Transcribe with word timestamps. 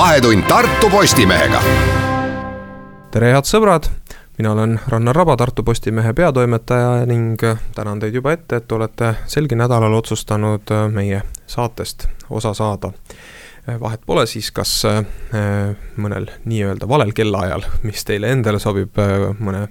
vahetund 0.00 0.42
Tartu 0.48 0.90
Postimehega. 0.90 1.60
tere, 3.12 3.32
head 3.34 3.44
sõbrad, 3.44 3.90
mina 4.38 4.54
olen 4.54 4.78
Rannar 4.88 5.16
Raba, 5.16 5.34
Tartu 5.36 5.60
Postimehe 5.62 6.14
peatoimetaja 6.16 7.04
ning 7.10 7.42
tänan 7.76 8.00
teid 8.00 8.16
juba 8.16 8.32
ette, 8.32 8.62
et 8.62 8.72
olete 8.72 9.10
selgi 9.28 9.58
nädalal 9.60 9.92
otsustanud 9.98 10.72
meie 10.94 11.20
saatest 11.44 12.08
osa 12.30 12.54
saada 12.56 12.94
vahet 13.80 14.00
pole 14.06 14.26
siis, 14.26 14.50
kas 14.54 14.84
äh, 14.88 15.04
mõnel 16.00 16.26
nii-öelda 16.48 16.88
valel 16.88 17.12
kellaajal, 17.16 17.62
mis 17.86 18.04
teile 18.08 18.30
endale 18.34 18.58
sobib 18.62 18.98
äh, 19.00 19.10
mõne, 19.38 19.68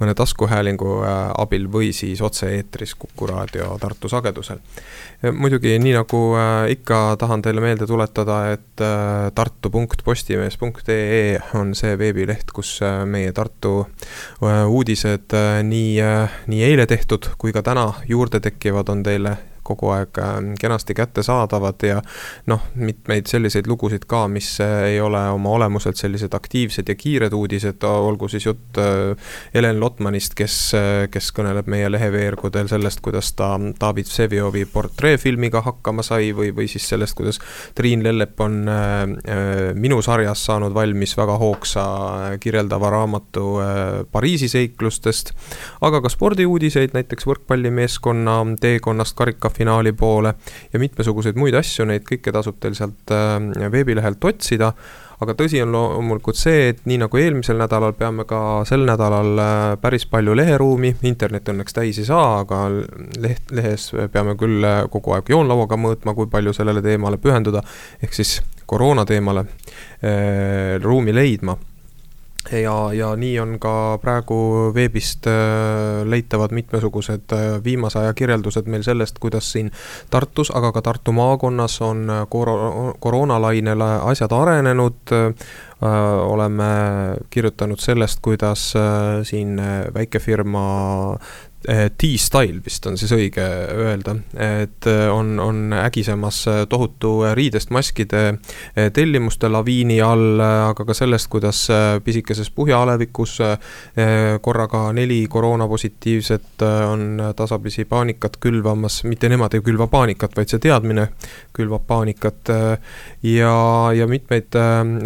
mõne 0.00 0.14
taskuhäälingu 0.16 1.02
abil 1.38 1.68
või 1.72 1.92
siis 1.96 2.20
otse-eetris 2.24 2.94
Kuku 2.98 3.26
raadio 3.30 3.78
Tartu 3.80 4.08
sagedusel. 4.08 4.58
muidugi, 5.32 5.78
nii 5.78 5.92
nagu 5.96 6.34
ikka, 6.72 7.16
tahan 7.18 7.42
teile 7.42 7.60
meelde 7.60 7.86
tuletada, 7.86 8.52
et 8.52 8.76
tartu.postimees.ee 9.34 11.40
on 11.54 11.74
see 11.74 11.98
veebileht, 11.98 12.52
kus 12.52 12.80
meie 13.04 13.32
Tartu 13.32 13.86
uudised 14.68 15.32
nii, 15.62 16.00
nii 16.46 16.62
eile 16.70 16.86
tehtud 16.86 17.26
kui 17.38 17.52
ka 17.52 17.62
täna 17.62 17.92
juurde 18.08 18.40
tekkivad, 18.40 18.88
on 18.92 19.02
teile 19.06 19.36
kogu 19.66 19.90
aeg 19.94 20.20
ähm, 20.22 20.52
kenasti 20.60 20.94
kättesaadavad 20.96 21.82
ja 21.86 22.00
noh, 22.50 22.62
mitmeid 22.74 23.26
selliseid 23.30 23.66
lugusid 23.70 24.06
ka, 24.08 24.26
mis 24.30 24.56
äh, 24.62 24.92
ei 24.92 25.00
ole 25.02 25.20
oma 25.34 25.54
olemuselt 25.56 25.98
sellised 25.98 26.34
aktiivsed 26.36 26.88
ja 26.88 26.96
kiired 26.98 27.34
uudised, 27.36 27.84
olgu 27.86 28.28
siis 28.30 28.46
jutt 28.46 28.78
äh, 28.80 29.32
Helen 29.54 29.80
Lotmanist, 29.80 30.36
kes, 30.38 30.56
äh, 30.78 31.06
kes 31.12 31.32
kõneleb 31.36 31.68
meie 31.70 31.90
leheveergudel 31.90 32.70
sellest, 32.70 33.02
kuidas 33.04 33.32
ta 33.38 33.54
David 33.80 34.10
Vseviovi 34.10 34.66
portreefilmiga 34.70 35.62
hakkama 35.66 36.04
sai 36.06 36.30
või, 36.36 36.52
või 36.56 36.68
siis 36.70 36.86
sellest, 36.88 37.16
kuidas 37.18 37.40
Triin 37.76 38.04
Lellep 38.04 38.40
on 38.40 38.56
minu 39.76 39.98
sarjas 40.04 40.42
saanud 40.46 40.74
valmis 40.74 41.14
väga 41.16 41.36
hoogsa 41.40 41.84
kirjeldava 42.40 42.90
raamatu 42.92 43.44
Pariisi 44.12 44.48
seiklustest, 44.50 45.32
aga 45.86 46.00
ka 46.04 46.10
spordiuudiseid, 46.12 46.94
näiteks 46.96 47.26
võrkpallimeeskonna 47.28 48.36
teekonnast 48.60 49.16
karika 49.18 49.50
finaali 49.56 49.92
poole 49.96 50.34
ja 50.72 50.80
mitmesuguseid 50.82 51.38
muid 51.40 51.56
asju, 51.58 51.86
neid 51.88 52.06
kõike 52.06 52.32
tasub 52.34 52.60
teil 52.60 52.76
sealt 52.78 53.12
äh, 53.14 53.70
veebilehelt 53.72 54.24
otsida. 54.24 54.72
Aga 55.16 55.32
tõsi 55.32 55.62
on 55.64 55.70
loomulikult 55.72 56.36
see, 56.36 56.66
et 56.74 56.82
nii 56.84 56.98
nagu 57.00 57.16
eelmisel 57.16 57.56
nädalal, 57.56 57.94
peame 57.96 58.26
ka 58.28 58.40
sel 58.68 58.84
nädalal 58.88 59.40
äh, 59.40 59.68
päris 59.80 60.04
palju 60.10 60.34
leheruumi, 60.36 60.92
internet 61.08 61.48
õnneks 61.52 61.76
täis 61.78 62.00
ei 62.02 62.08
saa, 62.08 62.42
aga 62.42 62.66
leht, 63.22 63.48
lehes 63.56 63.88
peame 64.12 64.36
küll 64.40 64.64
äh, 64.66 64.82
kogu 64.92 65.16
aeg 65.16 65.32
joonlauaga 65.32 65.80
mõõtma, 65.80 66.16
kui 66.18 66.28
palju 66.32 66.52
sellele 66.56 66.84
teemale 66.84 67.20
pühenduda, 67.22 67.64
ehk 68.02 68.18
siis 68.18 68.42
koroona 68.68 69.06
teemale 69.08 69.46
äh, 69.46 70.76
ruumi 70.82 71.16
leidma 71.16 71.56
ja, 72.52 72.92
ja 72.92 73.10
nii 73.16 73.38
on 73.40 73.56
ka 73.62 73.98
praegu 74.02 74.36
veebist 74.74 75.26
äh, 75.26 76.04
leitavad 76.04 76.54
mitmesugused 76.54 77.32
äh, 77.32 77.46
viimase 77.64 77.98
aja 77.98 78.14
kirjeldused 78.14 78.68
meil 78.70 78.84
sellest, 78.86 79.18
kuidas 79.18 79.52
siin 79.52 79.70
Tartus, 80.10 80.52
aga 80.54 80.72
ka 80.72 80.82
Tartu 80.82 81.12
maakonnas 81.16 81.80
on 81.82 82.10
äh, 82.10 82.22
koro-, 82.30 82.94
koroonalainele 83.00 83.90
asjad 84.12 84.32
arenenud. 84.32 85.16
oleme 86.26 86.64
kirjutanud 87.30 87.76
sellest, 87.78 88.18
kuidas 88.24 88.72
siin 89.28 89.60
väikefirma 89.94 90.62
T-Style 91.98 92.60
vist 92.64 92.86
on 92.86 92.94
siis 92.98 93.10
õige 93.14 93.42
öelda, 93.74 94.14
et 94.38 94.86
eh, 94.86 95.06
on, 95.10 95.32
on 95.42 95.72
ägisemas 95.74 96.38
eh, 96.50 96.60
tohutu 96.70 97.16
riidest 97.34 97.72
maskide 97.74 98.38
tellimuste 98.94 99.48
laviini 99.50 99.98
all, 100.04 100.40
aga 100.40 100.84
ka 100.86 100.94
sellest, 100.94 101.28
kuidas 101.32 101.64
pisikeses 102.04 102.50
Puhja-alevikus 102.54 103.38
korraga 104.42 104.80
neli 104.96 105.18
koroonapositiivset 105.30 106.62
on 106.90 107.22
tasapisi 107.36 107.84
paanikat 107.88 108.36
külvamas, 108.40 109.00
mitte 109.04 109.28
nemad 109.32 109.54
ei 109.56 109.64
külva 109.64 109.88
paanikat, 109.90 110.36
vaid 110.36 110.52
see 110.52 110.62
teadmine 110.62 111.08
külvab 111.56 111.86
paanikat. 111.88 112.52
ja, 113.22 113.56
ja 113.96 114.06
mitmeid 114.06 114.56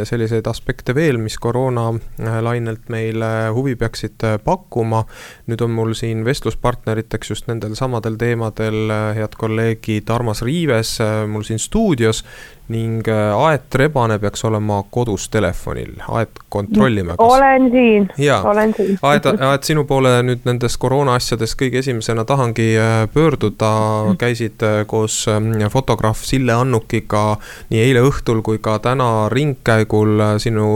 selliseid 0.04 0.46
aspekte 0.50 0.94
veel, 0.94 1.18
mis 1.22 1.38
koroonalainelt 1.38 2.88
meile 2.88 3.30
huvi 3.54 3.76
peaksid 3.76 4.26
pakkuma. 4.44 5.04
nüüd 5.46 5.62
on 5.64 5.70
mul 5.74 5.94
siin 5.98 6.24
vestlus 6.24 6.49
vestluspartneriteks 6.50 7.30
just 7.30 7.46
nendel 7.48 7.76
samadel 7.78 8.16
teemadel 8.18 8.90
head 9.14 9.36
kolleegid 9.38 10.10
Armas 10.10 10.42
Riives 10.42 10.98
mul 11.30 11.44
siin 11.46 11.58
stuudios 11.62 12.24
ning 12.70 13.08
äh, 13.08 13.34
Aet 13.34 13.74
Rebane 13.74 14.18
peaks 14.22 14.44
olema 14.46 14.80
kodus 14.94 15.26
telefonil, 15.32 15.96
Aet, 16.08 16.38
kontrollime 16.48 17.16
kas.... 17.18 17.26
olen 17.26 17.70
siin, 17.70 18.06
olen 18.44 18.74
siin. 18.76 18.98
Aet, 19.02 19.26
Aet, 19.26 19.66
sinu 19.66 19.84
poole 19.88 20.12
nüüd 20.26 20.46
nendes 20.46 20.76
koroona 20.80 21.16
asjades 21.18 21.56
kõige 21.58 21.82
esimesena 21.82 22.24
tahangi 22.28 22.68
äh, 22.78 22.92
pöörduda, 23.12 23.72
käisid 24.20 24.62
äh, 24.66 24.82
koos 24.90 25.24
ähm, 25.30 25.52
fotograaf 25.72 26.22
Sille 26.26 26.54
Annukiga 26.54 27.24
nii 27.72 27.82
eile 27.82 28.04
õhtul 28.06 28.44
kui 28.46 28.60
ka 28.62 28.78
täna 28.82 29.28
ringkäigul, 29.32 30.22
sinu 30.42 30.68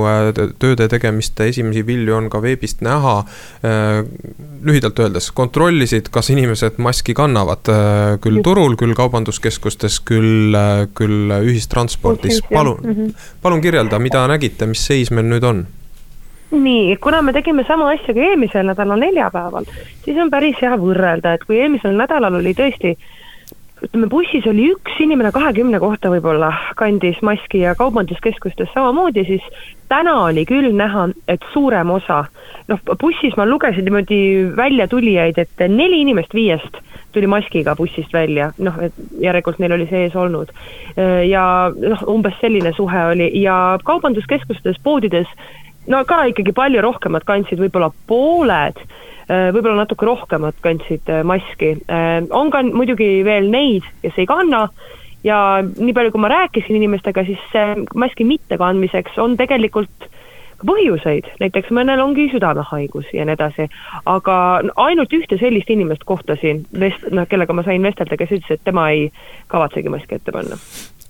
tööde 0.58 0.88
tegemiste 0.90 1.48
esimesi 1.52 1.84
vilju 1.86 2.16
on 2.18 2.30
ka 2.32 2.40
veebist 2.42 2.82
näha. 2.84 3.14
lühidalt 4.64 4.98
öeldes, 5.00 5.30
kontrollisid, 5.36 6.08
kas 6.12 6.30
inimesed 6.32 6.78
maski 6.82 7.14
kannavad, 7.16 7.68
küll 8.24 8.40
turul, 8.44 8.76
küll 8.80 8.94
kaubanduskeskustes, 8.96 9.98
küll, 10.08 10.56
küll 10.96 11.32
ühistranspordis 11.44 11.83
transpordis, 11.84 12.42
palun 12.52 12.78
mm, 12.82 12.92
-hmm. 12.92 13.14
palun 13.42 13.60
kirjelda, 13.60 13.98
mida 13.98 14.26
nägite, 14.28 14.66
mis 14.66 14.86
seis 14.86 15.10
meil 15.10 15.26
nüüd 15.26 15.44
on? 15.44 15.66
nii, 16.54 16.96
kuna 16.96 17.22
me 17.22 17.32
tegime 17.32 17.64
sama 17.66 17.90
asja 17.90 18.14
ka 18.14 18.20
eelmisel 18.20 18.66
nädalal 18.66 19.00
neljapäeval, 19.00 19.64
siis 20.04 20.18
on 20.18 20.30
päris 20.30 20.56
hea 20.62 20.76
võrrelda, 20.78 21.34
et 21.34 21.44
kui 21.44 21.58
eelmisel 21.58 21.96
nädalal 21.98 22.34
oli 22.38 22.54
tõesti 22.54 22.94
ütleme, 23.82 24.06
bussis 24.06 24.46
oli 24.46 24.68
üks 24.70 25.00
inimene 25.00 25.32
kahekümne 25.32 25.80
kohta 25.82 26.12
võib-olla 26.12 26.52
kandis 26.76 27.18
maski 27.22 27.64
ja 27.64 27.74
kaubanduskeskustes 27.74 28.70
samamoodi, 28.74 29.24
siis 29.24 29.42
täna 29.88 30.14
oli 30.24 30.46
küll 30.46 30.70
näha, 30.72 31.08
et 31.28 31.42
suurem 31.52 31.90
osa, 31.90 32.24
noh, 32.68 32.78
bussis 33.00 33.36
ma 33.36 33.46
lugesin 33.46 33.84
niimoodi 33.84 34.20
väljatulijaid, 34.56 35.38
et 35.38 35.68
neli 35.68 36.00
inimest 36.06 36.34
viiest 36.34 36.80
tuli 37.14 37.28
maskiga 37.30 37.76
bussist 37.78 38.12
välja, 38.14 38.50
noh, 38.58 38.78
et 38.82 38.96
järelikult 39.22 39.60
neil 39.62 39.76
oli 39.76 39.86
see 39.90 40.06
ees 40.06 40.16
olnud. 40.18 40.52
ja 41.28 41.44
noh, 41.70 42.06
umbes 42.10 42.36
selline 42.40 42.74
suhe 42.76 43.04
oli 43.12 43.30
ja 43.42 43.78
kaubanduskeskustes, 43.84 44.80
poodides 44.82 45.30
no 45.90 46.04
ka 46.08 46.24
ikkagi 46.30 46.54
palju 46.56 46.82
rohkemad 46.84 47.26
kandsid, 47.28 47.60
võib-olla 47.60 47.90
pooled, 48.08 48.80
võib-olla 49.28 49.82
natuke 49.82 50.06
rohkemad 50.06 50.58
kandsid 50.64 51.10
maski. 51.24 51.76
on 52.30 52.50
ka 52.50 52.62
muidugi 52.70 53.22
veel 53.24 53.50
neid, 53.52 53.86
kes 54.02 54.18
ei 54.20 54.28
kanna 54.28 54.66
ja 55.24 55.38
nii 55.62 55.94
palju, 55.96 56.12
kui 56.12 56.20
ma 56.20 56.32
rääkisin 56.32 56.76
inimestega, 56.76 57.24
siis 57.24 57.88
maski 57.94 58.26
mittekandmiseks 58.28 59.18
on 59.18 59.38
tegelikult 59.40 60.10
põhjuseid, 60.62 61.28
näiteks 61.42 61.72
mõnel 61.74 62.02
ongi 62.04 62.28
südamehaigus 62.32 63.10
ja 63.12 63.26
nii 63.26 63.36
edasi, 63.38 63.68
aga 64.10 64.36
ainult 64.86 65.12
ühte 65.16 65.38
sellist 65.40 65.70
inimest 65.70 66.04
kohtasin, 66.08 66.64
vest-, 66.80 67.08
noh, 67.14 67.28
kellega 67.30 67.56
ma 67.56 67.66
sain 67.66 67.82
vestelda, 67.82 68.18
kes 68.20 68.36
ütles, 68.38 68.58
et 68.58 68.64
tema 68.64 68.90
ei 68.94 69.08
kavatsegi 69.52 69.92
maski 69.92 70.20
ette 70.20 70.34
panna 70.34 70.60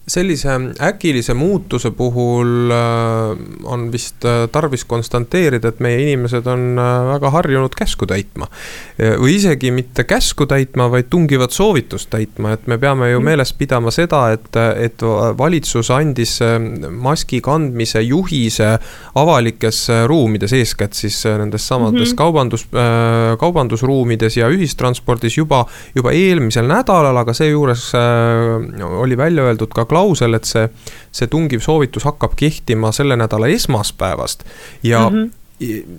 sellise 0.06 0.48
äkilise 0.80 1.34
muutuse 1.34 1.90
puhul 1.90 2.70
äh, 2.70 3.38
on 3.64 3.86
vist 3.92 4.24
äh, 4.24 4.44
tarvis 4.52 4.84
konstanteerida, 4.84 5.70
et 5.72 5.80
meie 5.80 6.02
inimesed 6.02 6.46
on 6.50 6.74
äh, 6.78 7.06
väga 7.14 7.30
harjunud 7.32 7.72
käsku 7.76 8.06
täitma. 8.06 8.48
või 8.94 9.34
isegi 9.38 9.70
mitte 9.74 10.04
käsku 10.06 10.46
täitma, 10.46 10.86
vaid 10.90 11.08
tungivat 11.10 11.52
soovitust 11.52 12.10
täitma, 12.12 12.52
et 12.54 12.66
me 12.70 12.76
peame 12.78 13.08
ju 13.10 13.18
mm. 13.18 13.24
meeles 13.26 13.52
pidama 13.56 13.90
seda, 13.90 14.20
et, 14.36 14.56
et 14.78 15.02
valitsus 15.38 15.90
andis 15.90 16.36
maski 16.90 17.40
kandmise 17.42 18.02
juhise 18.04 18.76
avalikes 19.18 19.80
ruumides, 20.06 20.52
eeskätt 20.54 20.94
siis 20.94 21.18
nendes 21.26 21.66
samades 21.66 21.98
mm 21.98 22.12
-hmm. 22.12 22.16
kaubandus, 22.16 22.66
kaubandusruumides 23.40 24.36
ja 24.36 24.48
ühistranspordis 24.48 25.38
juba, 25.38 25.64
juba 25.94 26.12
eelmisel 26.12 26.68
nädalal, 26.70 27.16
aga 27.16 27.32
seejuures 27.32 27.90
oli 29.00 29.16
välja 29.16 29.42
öeldud 29.42 29.74
ka 29.74 29.84
klausel, 29.94 30.34
et 30.34 30.50
see, 30.50 30.66
see 31.14 31.30
tungiv 31.30 31.62
soovitus 31.64 32.04
hakkab 32.10 32.34
kehtima 32.36 32.92
selle 32.92 33.16
nädala 33.20 33.48
esmaspäevast 33.54 34.46
ja 34.82 35.06
mm. 35.08 35.16
-hmm 35.16 35.40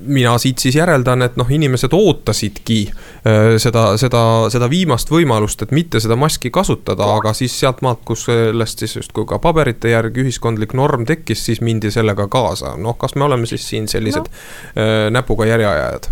mina 0.06 0.38
siit 0.38 0.59
siis 0.59 0.75
järeldan, 0.75 1.21
et 1.21 1.38
noh, 1.39 1.47
inimesed 1.51 1.94
ootasidki 1.95 2.80
äh, 2.89 3.56
seda, 3.62 3.86
seda, 3.97 4.21
seda 4.51 4.68
viimast 4.69 5.12
võimalust, 5.12 5.63
et 5.63 5.71
mitte 5.71 6.01
seda 6.03 6.18
maski 6.19 6.51
kasutada, 6.53 7.07
aga 7.15 7.33
siis 7.33 7.56
sealtmaalt, 7.59 8.03
kus 8.06 8.27
sellest 8.27 8.83
siis 8.83 8.97
justkui 9.00 9.25
ka 9.30 9.39
paberite 9.39 9.94
järgi 9.94 10.25
ühiskondlik 10.25 10.75
norm 10.75 11.07
tekkis, 11.07 11.45
siis 11.45 11.63
mindi 11.63 11.92
sellega 11.92 12.27
kaasa. 12.27 12.75
noh, 12.77 12.97
kas 13.00 13.15
me 13.15 13.24
oleme 13.30 13.47
siis 13.50 13.68
siin 13.69 13.88
sellised 13.88 14.27
no. 14.27 14.44
äh, 14.75 15.07
näpuga 15.15 15.47
järjeajajad? 15.53 16.12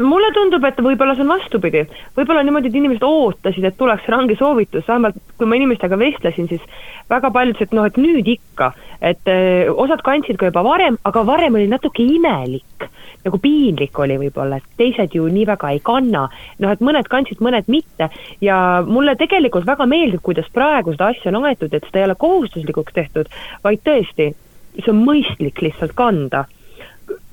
Mulle 0.00 0.30
tundub, 0.32 0.64
et 0.64 0.78
võib-olla 0.80 1.14
see 1.16 1.24
on 1.24 1.34
vastupidi, 1.34 1.82
võib-olla 2.16 2.42
niimoodi, 2.46 2.70
et 2.70 2.78
inimesed 2.78 3.04
ootasid, 3.04 3.64
et 3.68 3.76
tuleks 3.76 4.08
range 4.12 4.36
soovitus, 4.38 4.86
vähemalt 4.88 5.18
kui 5.36 5.48
ma 5.48 5.58
inimestega 5.58 5.98
vestlesin, 6.00 6.48
siis 6.48 6.64
väga 7.12 7.30
paljud 7.34 7.56
ütlesid, 7.56 7.72
et 7.72 7.76
noh, 7.76 7.88
et 7.88 8.00
nüüd 8.00 8.30
ikka, 8.32 8.72
et 9.04 9.28
öö, 9.28 9.74
osad 9.84 10.00
kandsid 10.06 10.38
ka 10.40 10.48
juba 10.48 10.64
varem, 10.64 10.96
aga 11.08 11.24
varem 11.28 11.58
oli 11.60 11.68
natuke 11.68 12.06
imelik, 12.08 12.88
nagu 13.26 13.38
piinlik 13.42 13.98
oli 14.00 14.16
võib-olla, 14.24 14.58
et 14.58 14.80
teised 14.80 15.12
ju 15.14 15.28
nii 15.30 15.44
väga 15.52 15.74
ei 15.74 15.82
kanna, 15.84 16.24
noh, 16.62 16.72
et 16.72 16.80
mõned 16.82 17.10
kandsid, 17.12 17.42
mõned 17.44 17.68
mitte. 17.70 18.08
Ja 18.42 18.56
mulle 18.86 19.14
tegelikult 19.20 19.68
väga 19.68 19.86
meeldib, 19.90 20.24
kuidas 20.24 20.48
praegu 20.54 20.96
seda 20.96 21.12
asja 21.12 21.30
on 21.30 21.44
aetud, 21.44 21.74
et 21.74 21.84
seda 21.90 22.00
ei 22.00 22.08
ole 22.08 22.18
kohustuslikuks 22.18 22.96
tehtud, 22.96 23.30
vaid 23.62 23.84
tõesti, 23.86 24.32
see 24.80 24.90
on 24.90 25.04
mõistlik 25.04 25.60
lihtsalt 25.62 25.94
kanda 25.98 26.46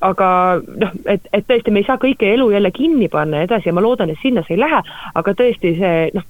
aga 0.00 0.28
noh, 0.64 0.92
et, 1.06 1.26
et 1.32 1.46
tõesti, 1.46 1.72
me 1.72 1.82
ei 1.82 1.88
saa 1.88 2.00
kõike 2.00 2.28
elu 2.34 2.50
jälle 2.54 2.70
kinni 2.74 3.08
panna 3.12 3.42
ja 3.42 3.48
edasi 3.48 3.70
ja 3.70 3.76
ma 3.76 3.84
loodan, 3.84 4.10
et 4.10 4.20
sinna 4.22 4.44
see 4.46 4.56
ei 4.56 4.62
lähe, 4.62 4.82
aga 5.20 5.34
tõesti 5.36 5.74
see 5.78 6.10
noh, 6.16 6.26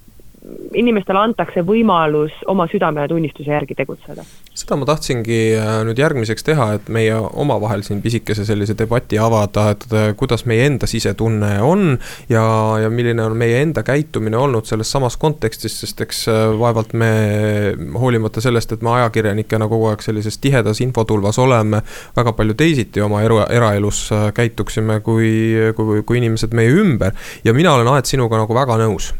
inimestele 0.73 1.19
antakse 1.21 1.61
võimalus 1.65 2.33
oma 2.49 2.65
südametunnistuse 2.71 3.51
järgi 3.51 3.75
tegutseda. 3.77 4.23
seda 4.57 4.77
ma 4.79 4.87
tahtsingi 4.89 5.37
äh, 5.53 5.69
nüüd 5.85 5.99
järgmiseks 6.01 6.45
teha, 6.47 6.65
et 6.77 6.89
meie 6.89 7.13
omavahel 7.13 7.83
siin 7.85 8.01
pisikese 8.01 8.45
sellise 8.47 8.73
debati 8.77 9.19
avada, 9.21 9.67
et 9.75 9.85
äh, 9.93 10.07
kuidas 10.17 10.47
meie 10.49 10.65
enda 10.65 10.89
sisetunne 10.89 11.51
on 11.61 11.93
ja, 12.29 12.43
ja 12.81 12.89
milline 12.89 13.23
on 13.23 13.37
meie 13.37 13.61
enda 13.61 13.85
käitumine 13.85 14.39
olnud 14.41 14.65
selles 14.69 14.91
samas 14.91 15.17
kontekstis, 15.21 15.77
sest 15.83 16.01
eks 16.07 16.25
äh, 16.33 16.43
vaevalt 16.59 16.97
me, 16.97 17.11
hoolimata 18.01 18.41
sellest, 18.41 18.73
et 18.73 18.85
me 18.85 18.95
ajakirjanikena 18.97 19.69
kogu 19.69 19.91
aeg 19.91 20.01
sellises 20.01 20.41
tihedas 20.41 20.81
infotulvas 20.81 21.37
oleme, 21.41 21.83
väga 22.17 22.33
palju 22.33 22.57
teisiti 22.57 23.05
oma 23.05 23.21
eru, 23.21 23.43
eraelus 23.45 24.07
käituksime 24.33 24.99
kui, 25.05 25.29
kui, 25.77 26.01
kui 26.01 26.23
inimesed 26.23 26.57
meie 26.57 26.73
ümber. 26.81 27.13
ja 27.45 27.53
mina 27.53 27.77
olen, 27.77 27.91
Aet, 27.91 28.07
sinuga 28.09 28.39
nagu 28.41 28.55
väga 28.55 28.77
nõus 28.81 29.11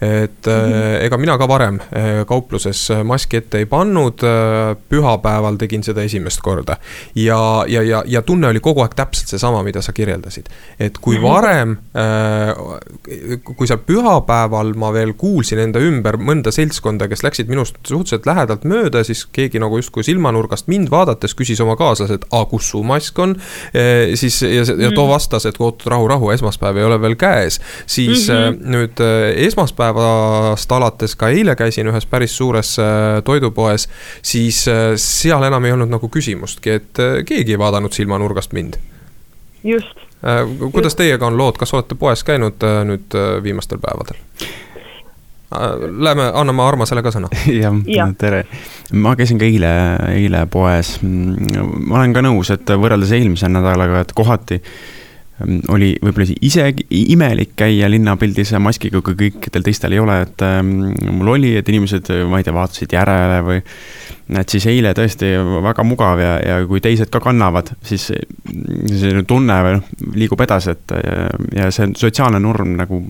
et 0.00 0.46
mm 0.46 0.52
-hmm. 0.52 1.04
ega 1.06 1.16
mina 1.16 1.38
ka 1.38 1.48
varem 1.48 1.80
äh, 1.80 2.26
kaupluses 2.26 2.88
maski 3.04 3.36
ette 3.36 3.58
ei 3.58 3.66
pannud, 3.66 4.22
äh, 4.22 4.76
pühapäeval 4.88 5.56
tegin 5.58 5.82
seda 5.82 6.02
esimest 6.02 6.40
korda. 6.40 6.76
ja, 7.14 7.64
ja, 7.68 7.82
ja, 7.82 8.02
ja 8.06 8.22
tunne 8.22 8.48
oli 8.48 8.60
kogu 8.60 8.82
aeg 8.82 8.94
täpselt 8.94 9.28
seesama, 9.28 9.62
mida 9.62 9.82
sa 9.82 9.92
kirjeldasid. 9.92 10.46
et 10.80 10.98
kui 10.98 11.18
mm 11.18 11.24
-hmm. 11.24 11.28
varem, 11.28 11.76
kui 13.56 13.66
seal 13.66 13.78
pühapäeval 13.86 14.74
ma 14.74 14.92
veel 14.92 15.12
kuulsin 15.12 15.58
enda 15.58 15.78
ümber 15.78 16.16
mõnda 16.16 16.50
seltskonda, 16.50 17.08
kes 17.08 17.22
läksid 17.22 17.48
minust 17.48 17.76
suhteliselt 17.86 18.26
lähedalt 18.26 18.64
mööda, 18.64 19.04
siis 19.04 19.26
keegi 19.32 19.58
nagu 19.58 19.76
justkui 19.76 20.04
silmanurgast 20.04 20.68
mind 20.68 20.90
vaadates 20.90 21.34
küsis 21.34 21.60
oma 21.60 21.76
kaaslased, 21.76 22.24
aa, 22.30 22.44
kus 22.44 22.70
su 22.70 22.82
mask 22.82 23.18
on. 23.18 23.36
siis 24.14 24.42
ja, 24.42 24.62
ja 24.78 24.90
too 24.94 25.04
mhm. 25.04 25.12
vastas, 25.12 25.46
et 25.46 25.56
oot, 25.58 25.86
rahu, 25.86 26.08
rahu, 26.08 26.30
esmaspäev 26.30 26.76
ei 26.76 26.84
ole 26.84 27.00
veel 27.00 27.16
käes. 27.16 27.60
siis 27.86 28.28
mm 28.28 28.34
-hmm. 28.34 28.66
nüüd 28.66 29.00
esmaspäeval 29.36 29.67
esmaspäevast 29.68 30.72
alates, 30.72 31.16
ka 31.16 31.28
eile 31.28 31.56
käisin 31.56 31.88
ühes 31.90 32.06
päris 32.06 32.36
suures 32.36 32.78
äh, 32.78 33.22
toidupoes, 33.24 33.88
siis 34.22 34.64
äh, 34.68 34.94
seal 34.96 35.42
enam 35.42 35.64
ei 35.64 35.72
olnud 35.72 35.90
nagu 35.92 36.08
küsimustki, 36.08 36.70
et 36.70 37.00
äh, 37.02 37.20
keegi 37.26 37.56
ei 37.56 37.58
vaadanud 37.58 37.92
silmanurgast 37.92 38.52
mind. 38.52 38.78
just. 39.64 39.98
kuidas 40.72 40.96
teiega 40.98 41.26
on 41.26 41.36
lood, 41.38 41.58
kas 41.58 41.74
olete 41.74 41.94
poes 41.94 42.24
käinud 42.24 42.64
nüüd 42.84 43.14
viimastel 43.42 43.78
päevadel? 43.78 44.16
Läheme, 45.98 46.26
anname 46.34 46.62
Armasele 46.62 47.02
ka 47.02 47.12
sõna. 47.14 47.30
jah 47.62 47.76
ja., 47.86 48.08
tere. 48.18 48.44
ma 48.92 49.14
käisin 49.16 49.38
ka 49.38 49.46
eile, 49.46 49.70
eile 50.14 50.46
poes. 50.50 50.96
ma 51.02 52.00
olen 52.00 52.16
ka 52.16 52.24
nõus, 52.24 52.50
et 52.54 52.74
võrreldes 52.74 53.14
eelmise 53.14 53.50
nädalaga, 53.52 54.02
et 54.02 54.14
kohati 54.16 54.58
äh, 54.58 54.72
oli 55.46 55.92
võib-olla 56.02 56.34
isegi 56.42 56.86
imelik 57.14 57.52
käia 57.58 57.88
linnapildis 57.90 58.54
maskiga, 58.62 59.02
kui 59.04 59.14
kõikidel 59.18 59.66
teistel 59.66 59.94
ei 59.94 60.02
ole, 60.02 60.16
et 60.24 60.42
ähm, 60.46 60.72
mul 61.14 61.34
oli, 61.36 61.52
et 61.58 61.68
inimesed, 61.70 62.10
ma 62.30 62.40
ei 62.40 62.46
tea, 62.46 62.54
vaatasid 62.56 62.94
järele 62.96 63.38
või. 63.46 63.62
et 64.38 64.54
siis 64.54 64.66
eile 64.68 64.92
tõesti 64.98 65.30
väga 65.64 65.84
mugav 65.86 66.20
ja, 66.20 66.34
ja 66.42 66.58
kui 66.68 66.82
teised 66.84 67.10
ka 67.12 67.20
kannavad, 67.22 67.70
siis 67.86 68.10
see 68.10 69.22
tunne 69.28 69.60
noh, 69.78 69.94
liigub 70.18 70.42
edasi, 70.44 70.74
et 70.74 70.96
ja, 70.98 71.30
ja 71.62 71.70
see 71.74 71.92
sotsiaalne 71.96 72.42
norm 72.42 72.74
nagu 72.80 73.04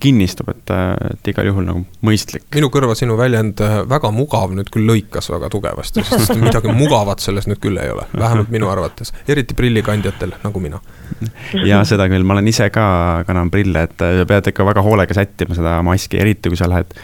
kinnistub, 0.00 0.48
et, 0.52 0.72
et 1.10 1.30
igal 1.32 1.48
juhul 1.50 1.66
nagu 1.66 1.82
mõistlik. 2.06 2.46
minu 2.54 2.70
kõrva 2.72 2.94
sinu 2.98 3.16
väljend 3.18 3.60
äh, 3.64 3.78
väga 3.88 4.10
mugav 4.14 4.54
nüüd 4.56 4.70
küll 4.72 4.88
lõikas 4.88 5.30
väga 5.32 5.50
tugevasti, 5.52 6.04
sest 6.06 6.34
midagi 6.40 6.72
mugavat 6.72 7.22
selles 7.24 7.48
nüüd 7.50 7.60
küll 7.62 7.78
ei 7.82 7.92
ole, 7.92 8.06
vähemalt 8.14 8.52
minu 8.52 8.70
arvates, 8.72 9.12
eriti 9.28 9.56
prillikandjatel 9.58 10.36
nagu 10.44 10.62
mina. 10.62 10.80
ja 11.66 11.82
seda 11.88 12.08
küll, 12.12 12.26
ma 12.26 12.36
olen 12.36 12.50
ise 12.52 12.70
ka, 12.74 12.86
kannan 13.28 13.52
prille, 13.54 13.86
et 13.88 13.96
sa 14.00 14.26
pead 14.28 14.52
ikka 14.52 14.66
väga 14.70 14.84
hoolega 14.86 15.16
sättima 15.16 15.58
seda 15.58 15.78
maski, 15.86 16.20
eriti 16.22 16.52
kui 16.52 16.60
sa 16.60 16.70
lähed 16.70 16.96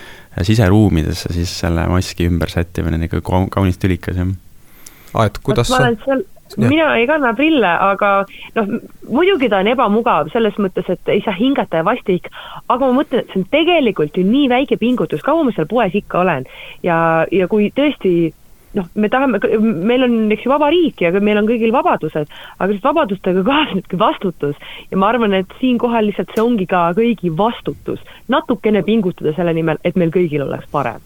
siseruumidesse, 0.43 1.33
siis 1.35 1.53
selle 1.65 1.85
maski 1.93 2.29
ümber 2.31 2.51
sättimine 2.53 2.97
on 3.01 3.09
ikka 3.09 3.21
kaunis 3.53 3.81
tülikas, 3.83 4.17
jah. 4.17 4.33
Aet, 5.23 5.43
kuidas 5.45 5.69
sa? 5.69 5.83
Mina 6.59 6.91
ei 6.99 7.07
kanna 7.07 7.33
prille, 7.39 7.71
aga 7.93 8.13
noh, 8.59 8.75
muidugi 9.09 9.49
ta 9.53 9.63
on 9.63 9.71
ebamugav 9.73 10.33
selles 10.33 10.59
mõttes, 10.63 10.89
et 10.93 11.13
ei 11.13 11.23
saa 11.25 11.35
hingata 11.39 11.81
ja 11.81 11.87
vastik, 11.87 12.29
aga 12.69 12.87
ma 12.87 13.01
mõtlen, 13.01 13.25
et 13.25 13.33
see 13.33 13.43
on 13.43 13.49
tegelikult 13.53 14.19
ju 14.19 14.27
nii 14.27 14.49
väike 14.53 14.79
pingutus, 14.81 15.25
kaua 15.25 15.47
ma 15.47 15.55
seal 15.57 15.71
poes 15.71 15.95
ikka 15.99 16.23
olen. 16.23 16.47
Ja, 16.87 16.97
ja 17.33 17.49
kui 17.51 17.71
tõesti 17.75 18.33
noh, 18.77 18.89
me 18.95 19.09
tahame, 19.13 19.41
meil 19.61 20.07
on, 20.07 20.17
eks 20.33 20.47
ju, 20.47 20.53
vaba 20.53 20.71
riik 20.73 21.03
ja 21.05 21.13
meil 21.21 21.41
on 21.41 21.49
kõigil 21.49 21.73
vabadused, 21.75 22.31
aga 22.59 22.69
lihtsalt 22.71 22.89
vabadustega 22.89 23.45
kaasnebki 23.51 23.99
vastutus. 24.01 24.61
Ja 24.91 25.01
ma 25.01 25.11
arvan, 25.13 25.37
et 25.37 25.59
siinkohal 25.61 26.09
lihtsalt 26.09 26.33
see 26.35 26.45
ongi 26.45 26.69
ka 26.71 26.89
kõigi 26.99 27.33
vastutus, 27.37 28.03
natukene 28.33 28.85
pingutada 28.87 29.35
selle 29.37 29.55
nimel, 29.57 29.81
et 29.85 29.99
meil 30.01 30.15
kõigil 30.15 30.47
oleks 30.47 30.71
parem. 30.73 31.03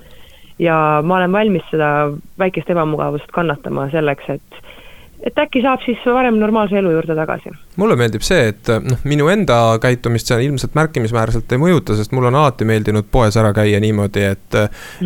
ja 0.58 1.02
ma 1.04 1.18
olen 1.18 1.32
valmis 1.32 1.66
seda 1.68 2.08
väikest 2.40 2.70
ebamugavust 2.72 3.28
kannatama 3.28 3.90
selleks, 3.92 4.30
et 4.38 4.62
et 5.26 5.38
äkki 5.42 5.62
saab 5.64 5.82
siis 5.84 6.02
varem 6.06 6.38
normaalse 6.40 6.78
elu 6.78 6.92
juurde 6.96 7.16
tagasi. 7.18 7.52
mulle 7.76 7.96
meeldib 7.98 8.24
see, 8.26 8.48
et 8.52 8.72
noh, 8.84 9.02
minu 9.04 9.28
enda 9.32 9.78
käitumist 9.82 10.30
see 10.30 10.46
ilmselt 10.46 10.76
märkimisväärselt 10.78 11.52
ei 11.52 11.60
mõjuta, 11.60 11.96
sest 11.98 12.14
mul 12.16 12.30
on 12.30 12.38
alati 12.38 12.64
meeldinud 12.68 13.10
poes 13.10 13.36
ära 13.36 13.52
käia 13.56 13.80
niimoodi, 13.82 14.24
et. 14.32 14.60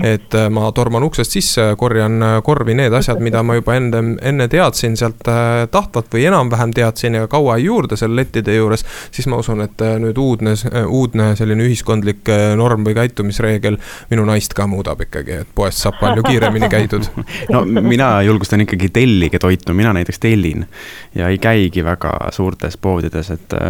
et 0.05 0.35
ma 0.51 0.69
torman 0.75 1.03
uksest 1.07 1.35
sisse, 1.35 1.65
korjan 1.79 2.23
korvi 2.45 2.75
need 2.77 2.95
asjad, 2.95 3.21
mida 3.23 3.43
ma 3.47 3.57
juba 3.59 3.75
enne, 3.79 4.03
enne 4.27 4.47
teadsin 4.51 4.97
sealt 4.99 5.29
äh, 5.31 5.65
tahtvat 5.71 6.11
või 6.15 6.27
enam-vähem 6.29 6.73
teadsin 6.77 7.19
ja 7.19 7.29
kaua 7.31 7.57
ei 7.59 7.67
juurde 7.67 7.97
seal 8.01 8.15
lettide 8.17 8.55
juures. 8.57 8.85
siis 9.11 9.27
ma 9.31 9.41
usun, 9.41 9.63
et 9.65 9.83
äh, 9.85 9.97
nüüd 10.03 10.19
uudne, 10.21 10.55
uudne 10.87 11.31
selline 11.39 11.67
ühiskondlik 11.67 12.29
äh, 12.31 12.53
norm 12.59 12.85
või 12.87 12.97
käitumisreegel 12.99 13.79
minu 14.11 14.27
naist 14.29 14.55
ka 14.57 14.67
muudab 14.71 15.03
ikkagi, 15.07 15.41
et 15.45 15.53
poest 15.55 15.83
saab 15.85 16.01
palju 16.01 16.25
kiiremini 16.27 16.71
käidud 16.73 17.09
no 17.55 17.65
mina 17.65 18.13
julgustan 18.27 18.67
ikkagi 18.67 18.91
tellige 18.95 19.41
toitu, 19.43 19.77
mina 19.77 19.95
näiteks 19.97 20.10
tellin 20.19 20.67
ja 21.15 21.29
ei 21.29 21.39
käigi 21.39 21.85
väga 21.85 22.13
suurtes 22.31 22.77
poodides, 22.77 23.31
et 23.31 23.53
äh, 23.53 23.61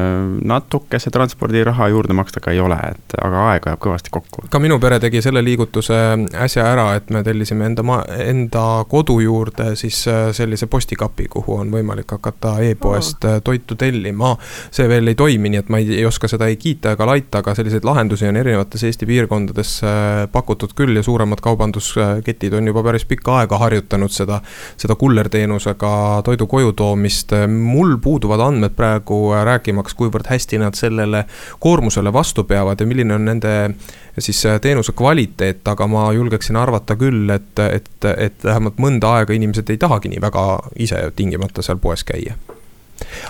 natukese 0.44 1.10
transpordiraha 1.10 1.88
juurde 1.88 2.12
maksta 2.12 2.40
ka 2.40 2.50
ei 2.50 2.60
ole, 2.60 2.78
et 2.90 3.16
aga 3.22 3.44
aega 3.52 3.74
jääb 3.74 3.82
kõvasti 3.84 4.12
kokku. 4.14 4.46
ka 4.50 4.58
minu 4.58 4.78
pere 4.80 5.00
tegi 5.00 5.22
selle 5.22 5.42
liigutuse 5.44 5.98
äsja 6.34 6.66
ära, 6.72 6.94
et 6.98 7.10
me 7.10 7.22
tellisime 7.26 7.66
enda 7.66 7.82
maa, 7.86 8.04
enda 8.24 8.84
kodu 8.88 9.20
juurde 9.20 9.74
siis 9.76 10.02
äh, 10.08 10.30
sellise 10.36 10.66
postikapi, 10.66 11.28
kuhu 11.30 11.60
on 11.60 11.72
võimalik 11.74 12.10
hakata 12.16 12.56
e-poest 12.70 13.24
oh. 13.24 13.40
toitu 13.44 13.76
tellima. 13.76 14.36
see 14.70 14.88
veel 14.88 15.08
ei 15.08 15.14
toimi, 15.14 15.52
nii 15.52 15.62
et 15.64 15.68
ma 15.68 15.78
ei, 15.82 15.90
ei 16.00 16.06
oska 16.06 16.28
seda 16.28 16.46
ei 16.50 16.56
kiita 16.56 16.94
ega 16.96 17.06
laita, 17.06 17.44
aga 17.44 17.54
selliseid 17.54 17.84
lahendusi 17.84 18.28
on 18.28 18.36
erinevates 18.36 18.84
Eesti 18.84 19.06
piirkondades 19.06 19.80
pakutud 20.32 20.72
küll 20.76 20.96
ja 20.96 21.02
suuremad 21.02 21.40
kaubandusketid 21.42 22.52
on 22.52 22.66
juba 22.66 22.82
päris 22.82 23.04
pikka 23.04 23.38
aega 23.40 23.58
harjutanud 23.58 24.12
seda, 24.12 24.40
seda 24.80 24.96
kullerteenusega 25.00 26.19
toidu 26.22 26.46
koju 26.46 26.72
toomist. 26.72 27.32
mul 27.48 27.96
puuduvad 28.02 28.40
andmed 28.40 28.76
praegu 28.76 29.32
rääkimaks, 29.44 29.94
kuivõrd 29.94 30.30
hästi 30.30 30.58
nad 30.58 30.74
sellele 30.74 31.24
koormusele 31.58 32.12
vastu 32.12 32.44
peavad 32.44 32.80
ja 32.80 32.86
milline 32.86 33.14
on 33.14 33.24
nende 33.24 33.54
siis 34.18 34.42
teenuse 34.60 34.92
kvaliteet, 34.92 35.68
aga 35.68 35.86
ma 35.86 36.12
julgeksin 36.12 36.56
arvata 36.56 36.96
küll, 36.96 37.30
et, 37.30 37.58
et, 37.58 37.90
et 38.16 38.44
vähemalt 38.44 38.78
mõnda 38.78 39.16
aega 39.20 39.36
inimesed 39.36 39.70
ei 39.70 39.78
tahagi 39.78 40.12
nii 40.12 40.20
väga 40.22 40.46
ise 40.78 41.02
tingimata 41.16 41.62
seal 41.62 41.78
poes 41.78 42.04
käia 42.04 42.36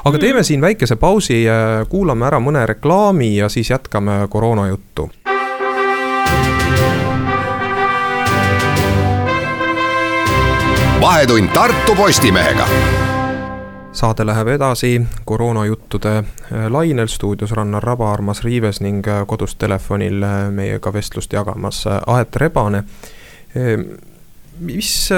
aga 0.04 0.16
hmm. 0.16 0.20
teeme 0.20 0.42
siin 0.42 0.60
väikese 0.60 0.96
pausi, 0.96 1.44
kuulame 1.88 2.26
ära 2.26 2.40
mõne 2.42 2.66
reklaami 2.66 3.34
ja 3.36 3.48
siis 3.48 3.70
jätkame 3.70 4.26
koroona 4.30 4.68
juttu 4.68 5.10
vahetund 11.00 11.48
Tartu 11.48 11.94
Postimehega 11.94 12.68
saade 13.92 14.26
läheb 14.26 14.48
edasi 14.48 15.02
koroonajuttude 15.24 16.18
äh, 16.18 16.66
lainel, 16.68 17.06
stuudios 17.08 17.50
Rannar 17.52 17.82
Raba, 17.82 18.12
Armas 18.12 18.44
Riives 18.44 18.80
ning 18.80 19.08
äh, 19.08 19.26
kodus 19.26 19.56
telefonil 19.56 20.22
äh, 20.22 20.50
meiega 20.50 20.92
vestlust 20.92 21.32
jagamas 21.32 21.84
Aet 22.06 22.36
Rebane. 22.36 22.84
mis, 24.60 25.10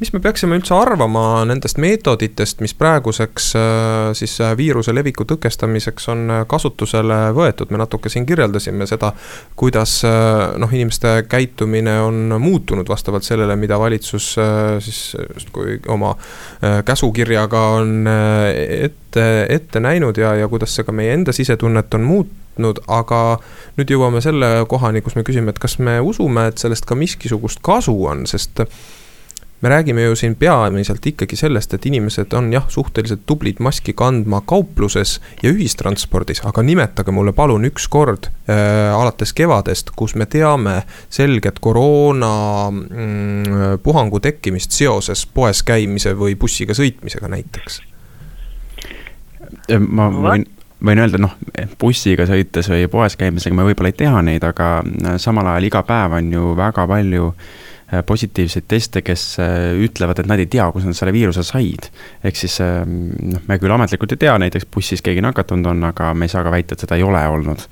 mis 0.00 0.12
me 0.12 0.20
peaksime 0.20 0.58
üldse 0.58 0.74
arvama 0.76 1.44
nendest 1.48 1.80
meetoditest, 1.82 2.60
mis 2.64 2.74
praeguseks 2.76 3.50
siis 4.18 4.36
viiruse 4.56 4.94
leviku 4.94 5.26
tõkestamiseks 5.28 6.08
on 6.12 6.32
kasutusele 6.48 7.18
võetud, 7.36 7.72
me 7.72 7.80
natuke 7.80 8.12
siin 8.12 8.26
kirjeldasime 8.28 8.86
seda, 8.88 9.12
kuidas 9.56 9.98
noh, 10.04 10.72
inimeste 10.72 11.26
käitumine 11.28 11.98
on 12.04 12.36
muutunud 12.40 12.88
vastavalt 12.88 13.26
sellele, 13.26 13.56
mida 13.56 13.78
valitsus 13.80 14.32
siis 14.84 15.00
justkui 15.34 15.80
oma 15.92 16.14
käsukirjaga 16.84 17.62
on 17.80 18.08
ette, 18.80 19.46
ette 19.48 19.80
näinud 19.80 20.18
ja, 20.18 20.34
ja 20.34 20.48
kuidas 20.48 20.76
see 20.76 20.86
ka 20.86 20.92
meie 20.92 21.14
enda 21.16 21.32
sisetunnet 21.36 21.94
on 21.94 22.04
muutnud, 22.06 22.82
aga 22.88 23.22
nüüd 23.76 23.90
jõuame 23.92 24.22
selle 24.24 24.50
kohani, 24.68 25.02
kus 25.04 25.16
me 25.16 25.24
küsime, 25.26 25.52
et 25.52 25.62
kas 25.62 25.78
me 25.78 25.98
usume, 26.00 26.48
et 26.50 26.62
sellest 26.62 26.88
ka 26.88 26.98
miskisugust 26.98 27.62
kasu 27.64 27.96
on, 28.10 28.26
sest 28.30 28.64
me 29.60 29.68
räägime 29.68 30.02
ju 30.02 30.16
siin 30.16 30.36
peamiselt 30.36 31.06
ikkagi 31.06 31.36
sellest, 31.36 31.74
et 31.74 31.86
inimesed 31.86 32.32
on 32.36 32.52
jah, 32.52 32.64
suhteliselt 32.68 33.22
tublid 33.26 33.60
maski 33.60 33.92
kandma 33.96 34.42
kaupluses 34.46 35.20
ja 35.42 35.50
ühistranspordis, 35.50 36.42
aga 36.44 36.62
nimetage 36.62 37.12
mulle 37.12 37.32
palun 37.32 37.64
üks 37.64 37.88
kord 37.88 38.28
äh, 38.28 38.92
alates 38.94 39.32
kevadest, 39.32 39.90
kus 39.96 40.14
me 40.14 40.26
teame 40.26 40.82
selget 41.08 41.60
koroona 41.64 42.32
mm, 42.70 43.80
puhangu 43.82 44.20
tekkimist 44.20 44.76
seoses 44.76 45.26
poes 45.26 45.62
käimise 45.62 46.12
või 46.18 46.36
bussiga 46.36 46.76
sõitmisega 46.76 47.30
näiteks? 47.32 47.80
Ma 49.78 50.10
võin, 50.12 50.44
võin 50.84 51.00
öelda, 51.00 51.18
noh, 51.22 51.32
bussiga 51.80 52.26
sõites 52.28 52.68
või 52.70 52.90
poes 52.92 53.16
käimisega 53.16 53.56
me 53.56 53.64
võib-olla 53.70 53.88
ei 53.88 53.96
tea 54.04 54.20
neid, 54.26 54.44
aga 54.44 54.82
äh, 54.84 55.16
samal 55.22 55.48
ajal 55.54 55.70
iga 55.70 55.82
päev 55.86 56.20
on 56.20 56.28
ju 56.34 56.52
väga 56.58 56.84
palju 56.90 57.30
äh, 57.32 57.64
positiivseid 58.06 58.64
teste, 58.68 59.02
kes 59.06 59.26
äh, 59.42 59.74
ütlevad, 59.86 60.18
et 60.20 60.30
nad 60.30 60.42
ei 60.42 60.48
tea, 60.50 60.66
kus 60.74 60.86
nad 60.86 60.96
selle 60.98 61.14
viiruse 61.14 61.44
said. 61.46 61.90
ehk 62.24 62.38
siis 62.38 62.58
noh, 62.60 63.44
me 63.46 63.60
küll 63.62 63.74
ametlikult 63.74 64.16
ei 64.16 64.24
tea, 64.26 64.38
näiteks 64.42 64.66
bussis 64.74 65.04
keegi 65.04 65.22
nakatunud 65.24 65.70
on, 65.70 65.84
aga 65.92 66.14
me 66.14 66.26
ei 66.26 66.34
saa 66.34 66.42
ka 66.46 66.54
väita, 66.54 66.74
et 66.74 66.86
seda 66.86 66.98
ei 66.98 67.06
ole 67.06 67.22
olnud 67.28 67.68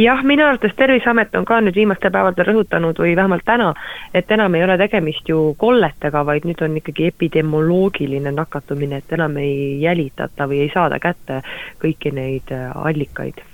jah, 0.00 0.22
minu 0.24 0.44
arvates 0.44 0.72
Terviseamet 0.76 1.34
on 1.36 1.44
ka 1.48 1.60
nüüd 1.64 1.76
viimastel 1.76 2.12
päevadel 2.14 2.48
rõhutanud 2.48 2.98
või 3.02 3.14
vähemalt 3.18 3.44
täna, 3.44 3.72
et 4.14 4.30
enam 4.32 4.54
ei 4.56 4.64
ole 4.64 4.78
tegemist 4.80 5.28
ju 5.28 5.54
kolletega, 5.60 6.24
vaid 6.26 6.46
nüüd 6.48 6.62
on 6.64 6.76
ikkagi 6.80 7.10
epidemioloogiline 7.10 8.32
nakatumine, 8.36 9.02
et 9.02 9.16
enam 9.16 9.36
ei 9.42 9.80
jälitata 9.82 10.48
või 10.48 10.64
ei 10.64 10.72
saada 10.74 11.00
kätte 11.02 11.42
kõiki 11.82 12.14
neid 12.16 12.52
äh, 12.54 12.70
allikaid 12.76 13.44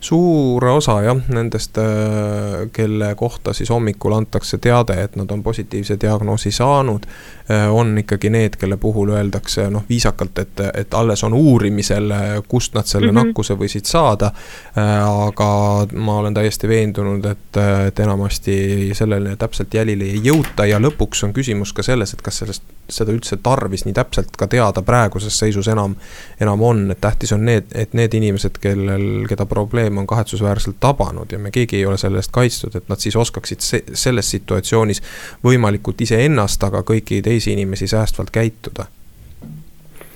suur 0.00 0.64
osa 0.64 1.00
jah, 1.02 1.18
nendest, 1.28 1.78
äh, 1.78 2.68
kelle 2.72 3.14
kohta 3.14 3.52
siis 3.52 3.70
hommikul 3.70 4.12
antakse 4.12 4.58
teade, 4.58 4.98
et 5.02 5.16
nad 5.16 5.30
on 5.30 5.42
positiivse 5.42 5.96
diagnoosi 6.00 6.50
saanud, 6.50 7.06
äh, 7.50 7.74
on 7.74 7.98
ikkagi 7.98 8.30
need, 8.30 8.56
kelle 8.60 8.76
puhul 8.76 9.10
öeldakse 9.16 9.70
noh, 9.70 9.84
viisakalt, 9.88 10.38
et, 10.38 10.62
et 10.74 10.94
alles 10.94 11.24
on 11.24 11.34
uurimisel, 11.34 12.12
kust 12.48 12.74
nad 12.74 12.86
selle 12.86 13.12
mm 13.12 13.16
-hmm. 13.16 13.26
nakkuse 13.26 13.54
võisid 13.54 13.84
saada. 13.84 14.32
Äh, 14.78 15.26
aga 15.26 15.86
ma 15.92 16.18
olen 16.18 16.34
täiesti 16.34 16.68
veendunud, 16.68 17.24
et, 17.24 17.56
et 17.86 17.98
enamasti 17.98 18.90
sellele 18.94 19.36
täpselt 19.36 19.74
jälile 19.74 20.04
ei 20.04 20.20
jõuta 20.24 20.66
ja 20.66 20.78
lõpuks 20.78 21.24
on 21.24 21.32
küsimus 21.32 21.72
ka 21.72 21.82
selles, 21.82 22.12
et 22.12 22.22
kas 22.22 22.38
sellest, 22.38 22.62
seda 22.88 23.12
üldse 23.12 23.36
tarvis 23.42 23.84
nii 23.84 23.94
täpselt 23.94 24.36
ka 24.38 24.46
teada 24.46 24.82
praeguses 24.82 25.38
seisus 25.38 25.68
enam, 25.68 25.96
enam 26.40 26.62
on, 26.62 26.90
et 26.90 27.00
tähtis 27.00 27.32
on 27.32 27.44
need, 27.44 27.64
et 27.74 27.94
need 27.94 28.14
inimesed, 28.14 28.58
kellel, 28.60 29.26
keda 29.28 29.46
probleem 29.46 29.85
probleem 29.86 29.98
on 29.98 30.06
kahetsusväärselt 30.06 30.76
tabanud 30.80 31.32
ja 31.32 31.38
me 31.38 31.50
keegi 31.50 31.76
ei 31.76 31.86
ole 31.86 31.98
selle 31.98 32.18
eest 32.18 32.32
kaitstud, 32.32 32.74
et 32.74 32.88
nad 32.88 32.98
siis 32.98 33.16
oskaksid 33.16 33.60
se 33.60 33.82
selles 33.94 34.30
situatsioonis 34.30 35.02
võimalikult 35.44 36.00
iseennast, 36.00 36.62
aga 36.64 36.82
kõiki 36.82 37.22
teisi 37.22 37.52
inimesi 37.52 37.86
säästvalt 37.86 38.30
käituda. 38.30 38.86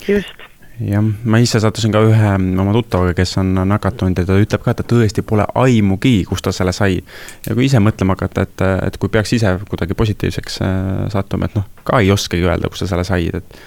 just 0.08 0.34
jah, 0.80 1.04
ma 1.24 1.38
ise 1.38 1.60
sattusin 1.60 1.92
ka 1.92 2.00
ühe 2.02 2.34
oma 2.34 2.72
tuttavaga, 2.72 3.14
kes 3.14 3.36
on 3.38 3.54
nakatunud 3.68 4.18
ja 4.18 4.24
ta 4.24 4.38
ütleb 4.40 4.64
ka, 4.64 4.70
et 4.70 4.80
ta 4.80 4.86
tõesti 4.88 5.22
pole 5.22 5.44
aimugi, 5.54 6.24
kust 6.24 6.44
ta 6.44 6.52
selle 6.52 6.72
sai. 6.72 7.02
ja 7.46 7.54
kui 7.54 7.66
ise 7.66 7.78
mõtlema 7.78 8.16
hakata, 8.16 8.42
et, 8.42 8.64
et 8.86 8.96
kui 8.96 9.08
peaks 9.08 9.32
ise 9.36 9.58
kuidagi 9.68 9.94
positiivseks 9.94 10.60
äh, 10.62 10.72
sattuma, 11.12 11.46
et 11.46 11.54
noh, 11.54 11.68
ka 11.84 12.00
ei 12.00 12.10
oskagi 12.10 12.42
öelda, 12.42 12.68
kust 12.68 12.86
sa 12.86 12.94
selle 12.94 13.04
said, 13.04 13.34
et 13.34 13.60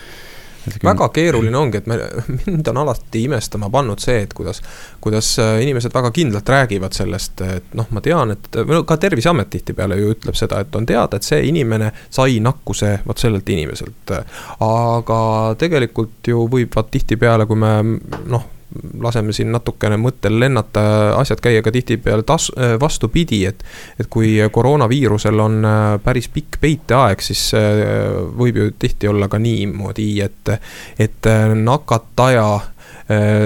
väga 0.84 1.10
keeruline 1.14 1.58
ongi, 1.58 1.82
et 1.82 1.90
me, 1.90 1.98
mind 2.46 2.68
on 2.72 2.82
alati 2.84 3.24
imestama 3.28 3.70
pannud 3.74 4.02
see, 4.04 4.22
et 4.26 4.34
kuidas, 4.34 4.62
kuidas 5.04 5.34
äh, 5.44 5.58
inimesed 5.66 5.94
väga 5.94 6.12
kindlalt 6.16 6.50
räägivad 6.50 6.96
sellest, 6.96 7.42
et 7.42 7.76
noh, 7.78 7.90
ma 7.92 8.04
tean, 8.04 8.36
et 8.36 8.50
ka 8.88 8.98
Terviseamet 8.98 9.52
tihtipeale 9.54 10.00
ju 10.00 10.14
ütleb 10.16 10.38
seda, 10.40 10.62
et 10.64 10.76
on 10.76 10.88
teada, 10.90 11.20
et 11.20 11.28
see 11.28 11.44
inimene 11.50 11.92
sai 12.10 12.40
nakkuse 12.44 12.96
vot 13.08 13.20
sellelt 13.20 13.50
inimeselt. 13.50 14.16
aga 14.64 15.22
tegelikult 15.60 16.28
ju 16.28 16.48
võib 16.50 16.76
vaat 16.76 16.92
tihtipeale, 16.92 17.46
kui 17.50 17.60
me 17.60 17.74
noh 18.32 18.50
laseme 19.02 19.34
siin 19.34 19.52
natukene 19.52 19.98
mõttel 20.02 20.40
lennata, 20.40 20.84
asjad 21.18 21.42
käia 21.44 21.62
ka 21.62 21.72
tihtipeale 21.72 22.26
tas-, 22.28 22.52
äh, 22.58 22.76
vastupidi, 22.80 23.44
et. 23.46 23.64
et 24.00 24.10
kui 24.10 24.36
koroonaviirusel 24.52 25.40
on 25.40 25.66
äh, 25.66 25.80
päris 26.04 26.30
pikk 26.34 26.60
peiteaeg, 26.62 27.22
siis 27.22 27.52
äh, 27.58 27.84
võib 28.38 28.60
ju 28.60 28.70
tihti 28.80 29.08
olla 29.08 29.30
ka 29.30 29.40
niimoodi, 29.42 30.12
et, 30.22 30.56
et 31.00 31.34
nakataja 31.56 32.48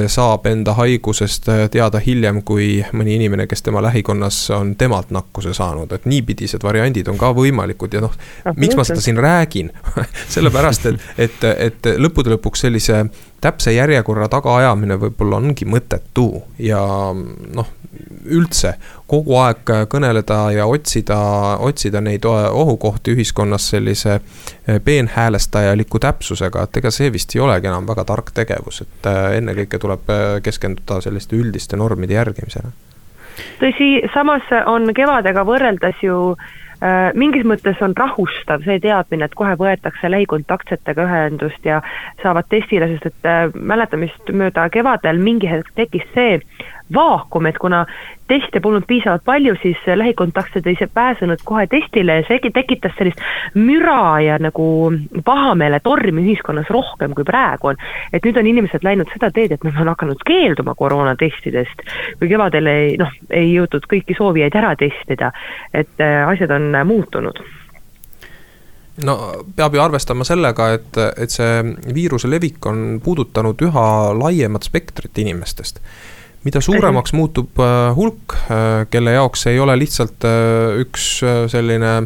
saab 0.07 0.46
enda 0.46 0.75
haigusest 0.77 1.48
teada 1.74 2.00
hiljem, 2.01 2.43
kui 2.46 2.84
mõni 2.93 3.15
inimene, 3.17 3.48
kes 3.50 3.63
tema 3.65 3.81
lähikonnas 3.81 4.38
on 4.53 4.75
temalt 4.77 5.10
nakkuse 5.13 5.53
saanud, 5.57 5.91
et 5.93 6.05
niipidised 6.05 6.62
variandid 6.63 7.10
on 7.10 7.17
ka 7.17 7.31
võimalikud 7.34 7.98
ja 7.98 8.03
noh, 8.05 8.13
miks 8.55 8.77
ma 8.77 8.86
seda 8.86 9.01
siin 9.01 9.17
räägin 9.17 9.72
sellepärast, 10.36 10.86
et, 10.91 11.07
et, 11.17 11.48
et 11.69 11.89
lõppude 11.98 12.36
lõpuks 12.36 12.67
sellise 12.67 13.01
täpse 13.41 13.74
järjekorra 13.74 14.27
tagaajamine 14.32 14.98
võib-olla 15.01 15.38
ongi 15.41 15.65
mõttetu 15.70 16.29
ja 16.60 16.79
noh, 17.13 17.70
üldse 18.25 18.74
kogu 19.08 19.38
aeg 19.39 19.72
kõneleda 19.91 20.39
ja 20.56 20.65
otsida, 20.70 21.17
otsida 21.63 22.01
neid 22.03 22.25
ohukohti 22.27 23.13
ühiskonnas 23.15 23.70
sellise 23.72 24.17
eh, 24.17 24.82
peenhäälestajaliku 24.84 26.00
täpsusega, 26.03 26.65
et 26.67 26.82
ega 26.82 26.91
see 26.91 27.12
vist 27.13 27.36
ei 27.36 27.41
olegi 27.46 27.70
enam 27.70 27.88
väga 27.88 28.06
tark 28.10 28.34
tegevus, 28.36 28.82
et 28.86 29.10
eh, 29.12 29.38
ennekõike 29.39 29.79
tuleb 29.82 30.13
eh, 30.13 30.27
keskenduda 30.44 31.01
selliste 31.06 31.39
üldiste 31.39 31.79
normide 31.79 32.17
järgimisele. 32.17 32.74
tõsi, 33.62 33.91
samas 34.13 34.50
on 34.65 34.89
kevadega 34.98 35.46
võrreldes 35.46 36.01
ju 36.03 36.20
äh, 36.34 36.67
mingis 37.17 37.46
mõttes 37.48 37.79
on 37.81 37.96
rahustav 37.98 38.62
see 38.65 38.79
teadmine, 38.84 39.25
et 39.25 39.36
kohe 39.38 39.55
võetakse 39.57 40.12
lähikontaktsetega 40.12 41.07
ühendust 41.07 41.65
ja 41.65 41.81
saavad 42.22 42.46
testile, 42.50 42.89
sest 42.91 43.10
et 43.10 43.29
äh, 43.29 43.48
mäletamist 43.55 44.29
mööda 44.29 44.67
kevadel 44.74 45.22
mingi 45.22 45.50
hetk 45.50 45.74
tekkis 45.75 46.05
see 46.13 46.38
vaakum, 46.94 47.46
et 47.46 47.58
kuna 47.58 47.86
teste 48.27 48.60
polnud 48.60 48.84
piisavalt 48.88 49.24
palju, 49.25 49.56
siis 49.62 49.77
lähikontaktsed 49.96 50.67
ei 50.67 50.75
pääsenud 50.94 51.44
kohe 51.44 51.67
testile 51.67 52.15
ja 52.15 52.24
see 52.27 52.51
tekitas 52.53 52.96
sellist 52.98 53.22
müra 53.56 54.20
ja 54.22 54.38
nagu 54.39 54.91
pahameele 55.25 55.79
tormi 55.84 56.24
ühiskonnas 56.24 56.70
rohkem 56.70 57.13
kui 57.15 57.24
praegu 57.24 57.72
on. 57.72 57.77
et 58.13 58.25
nüüd 58.25 58.39
on 58.39 58.48
inimesed 58.48 58.84
läinud 58.84 59.12
seda 59.13 59.32
teed, 59.32 59.51
et 59.51 59.63
nad 59.63 59.79
on 59.82 59.94
hakanud 59.94 60.24
keelduma 60.27 60.75
koroonatestidest, 60.75 61.86
kui 62.20 62.29
kevadel 62.29 62.67
ei 62.67 62.98
noh, 62.98 63.13
ei 63.29 63.53
jõutud 63.53 63.88
kõiki 63.88 64.17
soovijaid 64.17 64.56
ära 64.56 64.75
testida, 64.75 65.32
et 65.74 66.03
äh, 66.03 66.27
asjad 66.27 66.51
on 66.51 66.75
muutunud. 66.88 67.39
No 69.06 69.17
peab 69.56 69.75
ju 69.75 69.82
arvestama 69.82 70.25
sellega, 70.25 70.72
et, 70.74 70.98
et 71.22 71.32
see 71.32 71.63
viiruse 71.94 72.29
levik 72.29 72.65
on 72.65 73.00
puudutanud 73.03 73.62
üha 73.62 73.88
laiemat 74.17 74.65
spektrit 74.65 75.20
inimestest 75.22 75.84
mida 76.48 76.62
suuremaks 76.63 77.13
muutub 77.18 77.60
äh, 77.60 77.89
hulk, 77.98 78.36
äh, 78.48 78.86
kelle 78.92 79.18
jaoks 79.18 79.48
ei 79.51 79.60
ole 79.60 79.75
lihtsalt 79.80 80.27
äh, 80.27 80.80
üks 80.84 81.10
selline 81.51 81.98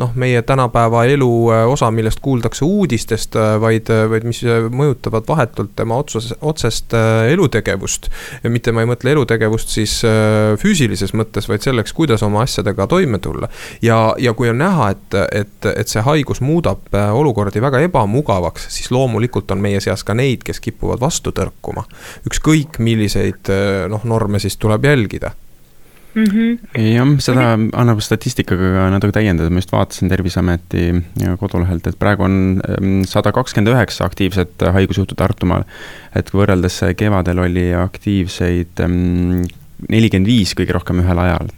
noh, 0.00 0.12
meie 0.18 0.42
tänapäeva 0.42 1.04
elu 1.04 1.30
äh, 1.52 1.64
osa, 1.68 1.90
millest 1.94 2.20
kuuldakse 2.24 2.64
uudistest, 2.64 3.36
äh, 3.36 3.54
vaid, 3.60 3.90
äh, 3.92 4.06
vaid 4.10 4.24
mis 4.28 4.42
mõjutavad 4.72 5.26
vahetult 5.28 5.74
tema 5.76 5.98
otsus, 6.00 6.32
otsest 6.40 6.94
elutegevust. 7.30 8.08
mitte 8.48 8.72
ma 8.72 8.84
ei 8.84 8.88
mõtle 8.90 9.12
elutegevust 9.14 9.72
siis 9.74 9.98
füüsilises 10.60 11.12
mõttes, 11.16 11.48
vaid 11.48 11.64
selleks, 11.64 11.92
kuidas 11.96 12.22
oma 12.26 12.44
asjadega 12.46 12.86
toime 12.90 13.18
tulla. 13.18 13.48
ja, 13.82 14.14
ja 14.18 14.34
kui 14.34 14.50
on 14.50 14.58
näha, 14.58 14.90
et, 14.94 15.18
et, 15.42 15.70
et 15.74 15.88
see 15.88 16.02
haigus 16.06 16.40
muudab 16.40 16.88
olukordi 16.94 17.62
väga 17.62 17.82
ebamugavaks, 17.86 18.68
siis 18.76 18.90
loomulikult 18.90 19.50
on 19.50 19.60
meie 19.60 19.80
seas 19.80 20.04
ka 20.04 20.14
neid, 20.14 20.44
kes 20.46 20.60
kipuvad 20.60 21.00
vastu 21.00 21.34
tõrkuma. 21.36 21.84
ükskõik 22.28 22.80
milliseid 22.80 23.52
noh, 23.88 24.04
norme 24.04 24.40
siis 24.42 24.56
tuleb 24.60 24.84
jälgida 24.88 25.34
mm. 26.14 26.24
-hmm. 26.24 26.82
jah, 26.94 27.12
seda 27.24 27.46
annab 27.54 28.02
statistikaga 28.04 28.72
ka 28.76 28.88
natuke 28.94 29.16
täiendada, 29.16 29.50
ma 29.50 29.62
just 29.62 29.72
vaatasin 29.72 30.08
Terviseameti 30.12 30.86
kodulehelt, 31.40 31.86
et 31.86 31.98
praegu 31.98 32.26
on 32.26 33.04
sada 33.08 33.32
kakskümmend 33.32 33.74
üheksa 33.74 34.04
aktiivset 34.04 34.66
haigusjuhtu 34.78 35.14
Tartumaal. 35.14 35.64
et 36.14 36.30
kui 36.30 36.42
võrreldes 36.42 36.80
kevadel 36.96 37.38
oli 37.38 37.70
aktiivseid 37.74 38.82
nelikümmend 39.88 40.28
viis 40.28 40.52
kõige 40.58 40.74
rohkem 40.76 41.00
ühel 41.00 41.18
ajal, 41.18 41.48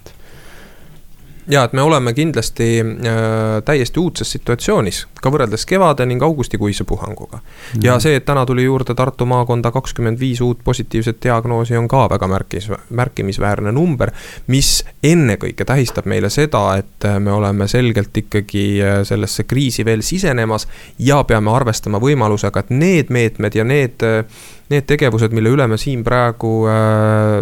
ja 1.49 1.65
et 1.65 1.73
me 1.73 1.83
oleme 1.83 2.13
kindlasti 2.15 2.69
äh, 2.81 3.63
täiesti 3.65 4.01
uudses 4.01 4.31
situatsioonis, 4.37 5.07
ka 5.23 5.31
võrreldes 5.33 5.67
kevade 5.67 6.07
ning 6.07 6.23
augustikuise 6.23 6.85
puhanguga 6.85 7.37
mm. 7.37 7.43
-hmm. 7.43 7.87
ja 7.87 7.99
see, 8.01 8.17
et 8.17 8.25
täna 8.25 8.47
tuli 8.47 8.65
juurde 8.65 8.95
Tartu 8.95 9.27
maakonda 9.27 9.71
kakskümmend 9.71 10.21
viis 10.21 10.41
uut 10.41 10.59
positiivset 10.65 11.23
diagnoosi, 11.23 11.77
on 11.77 11.89
ka 11.89 12.09
väga 12.11 12.29
märkis, 12.29 12.71
märkimisväärne 12.91 13.73
number. 13.73 14.11
mis 14.47 14.85
ennekõike 15.03 15.65
tähistab 15.65 16.07
meile 16.07 16.31
seda, 16.31 16.77
et 16.77 17.09
me 17.19 17.33
oleme 17.33 17.69
selgelt 17.69 18.17
ikkagi 18.17 18.83
äh, 18.83 19.03
sellesse 19.03 19.45
kriisi 19.45 19.85
veel 19.85 20.03
sisenemas 20.03 20.69
ja 20.99 21.25
peame 21.25 21.51
arvestama 21.51 21.99
võimalusega, 21.99 22.61
et 22.61 22.71
need 22.71 23.07
meetmed 23.09 23.55
ja 23.55 23.65
need 23.65 24.03
äh, 24.03 24.25
need 24.73 24.87
tegevused, 24.89 25.33
mille 25.37 25.53
üle 25.53 25.67
me 25.71 25.79
siin 25.81 26.03
praegu 26.07 26.53
äh, 26.71 27.39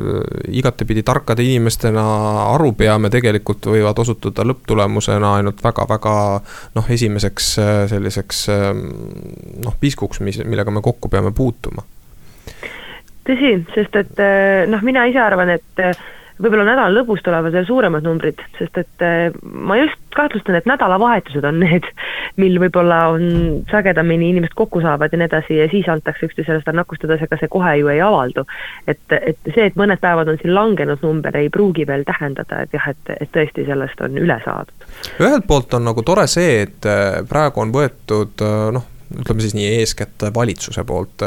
igatepidi 0.60 1.04
tarkade 1.06 1.44
inimestena 1.46 2.04
aru 2.50 2.72
peame, 2.78 3.10
tegelikult 3.12 3.70
võivad 3.72 3.98
osutuda 4.02 4.44
lõpptulemusena 4.48 5.36
ainult 5.38 5.62
väga-väga 5.64 6.14
noh, 6.76 6.92
esimeseks 6.96 7.50
äh, 7.62 7.72
selliseks 7.90 8.44
äh, 8.52 8.70
noh, 9.64 9.76
piskuks, 9.80 10.22
mis, 10.26 10.40
millega 10.44 10.74
me 10.74 10.84
kokku 10.84 11.12
peame 11.12 11.34
puutuma. 11.36 11.86
tõsi, 13.28 13.54
sest 13.74 14.00
et 14.02 14.24
äh, 14.24 14.64
noh, 14.70 14.82
mina 14.86 15.06
ise 15.10 15.22
arvan, 15.22 15.54
et 15.56 15.84
äh, 15.84 15.94
võib-olla 16.40 16.66
nädala 16.72 16.92
lõpus 16.94 17.22
tulevad 17.24 17.54
veel 17.54 17.68
suuremad 17.68 18.06
numbrid, 18.06 18.40
sest 18.58 18.78
et 18.80 19.04
ma 19.42 19.76
just 19.76 20.00
kahtlustan, 20.16 20.56
et 20.56 20.68
nädalavahetused 20.68 21.44
on 21.44 21.60
need, 21.62 21.86
mil 22.36 22.58
võib-olla 22.62 23.00
on 23.14 23.24
sagedamini 23.70 24.30
inimesed 24.30 24.54
kokku 24.58 24.82
saavad 24.84 25.12
ja 25.12 25.20
nii 25.20 25.28
edasi 25.30 25.58
ja 25.58 25.68
siis 25.72 25.88
antakse 25.88 26.28
üksteisele 26.28 26.60
seda 26.62 26.76
nakkustades, 26.76 27.24
ega 27.26 27.38
see 27.40 27.50
kohe 27.52 27.74
ju 27.80 27.90
ei 27.92 28.00
avaldu. 28.04 28.44
et, 28.86 29.02
et 29.10 29.38
see, 29.54 29.66
et 29.66 29.80
mõned 29.80 30.00
päevad 30.02 30.28
on 30.28 30.38
siin 30.42 30.54
langenud 30.54 31.02
number, 31.06 31.36
ei 31.36 31.50
pruugi 31.50 31.86
veel 31.86 32.04
tähendada, 32.08 32.62
et 32.64 32.76
jah, 32.76 32.88
et, 32.92 33.12
et 33.20 33.32
tõesti 33.34 33.66
sellest 33.66 34.00
on 34.06 34.18
üle 34.18 34.38
saadud. 34.44 34.88
ühelt 35.20 35.46
poolt 35.46 35.74
on 35.74 35.88
nagu 35.90 36.06
tore 36.06 36.26
see, 36.30 36.62
et 36.68 36.88
äh, 36.88 37.20
praegu 37.28 37.64
on 37.64 37.74
võetud 37.74 38.46
noh, 38.76 38.88
ütleme 39.18 39.42
siis 39.42 39.54
nii, 39.54 39.66
eeskätt 39.80 40.22
valitsuse 40.34 40.84
poolt 40.84 41.24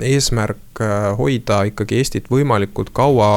eesmärk 0.00 0.80
äh, 0.80 1.18
hoida 1.18 1.62
ikkagi 1.68 1.98
Eestit 2.00 2.30
võimalikult 2.32 2.92
kaua 2.96 3.28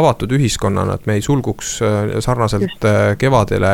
avatud 0.00 0.32
ühiskonnana, 0.34 0.96
et 0.98 1.06
me 1.06 1.18
ei 1.18 1.22
sulguks 1.24 1.76
äh, 1.82 1.98
sarnaselt 2.24 2.86
äh, 2.88 3.12
kevadele 3.18 3.70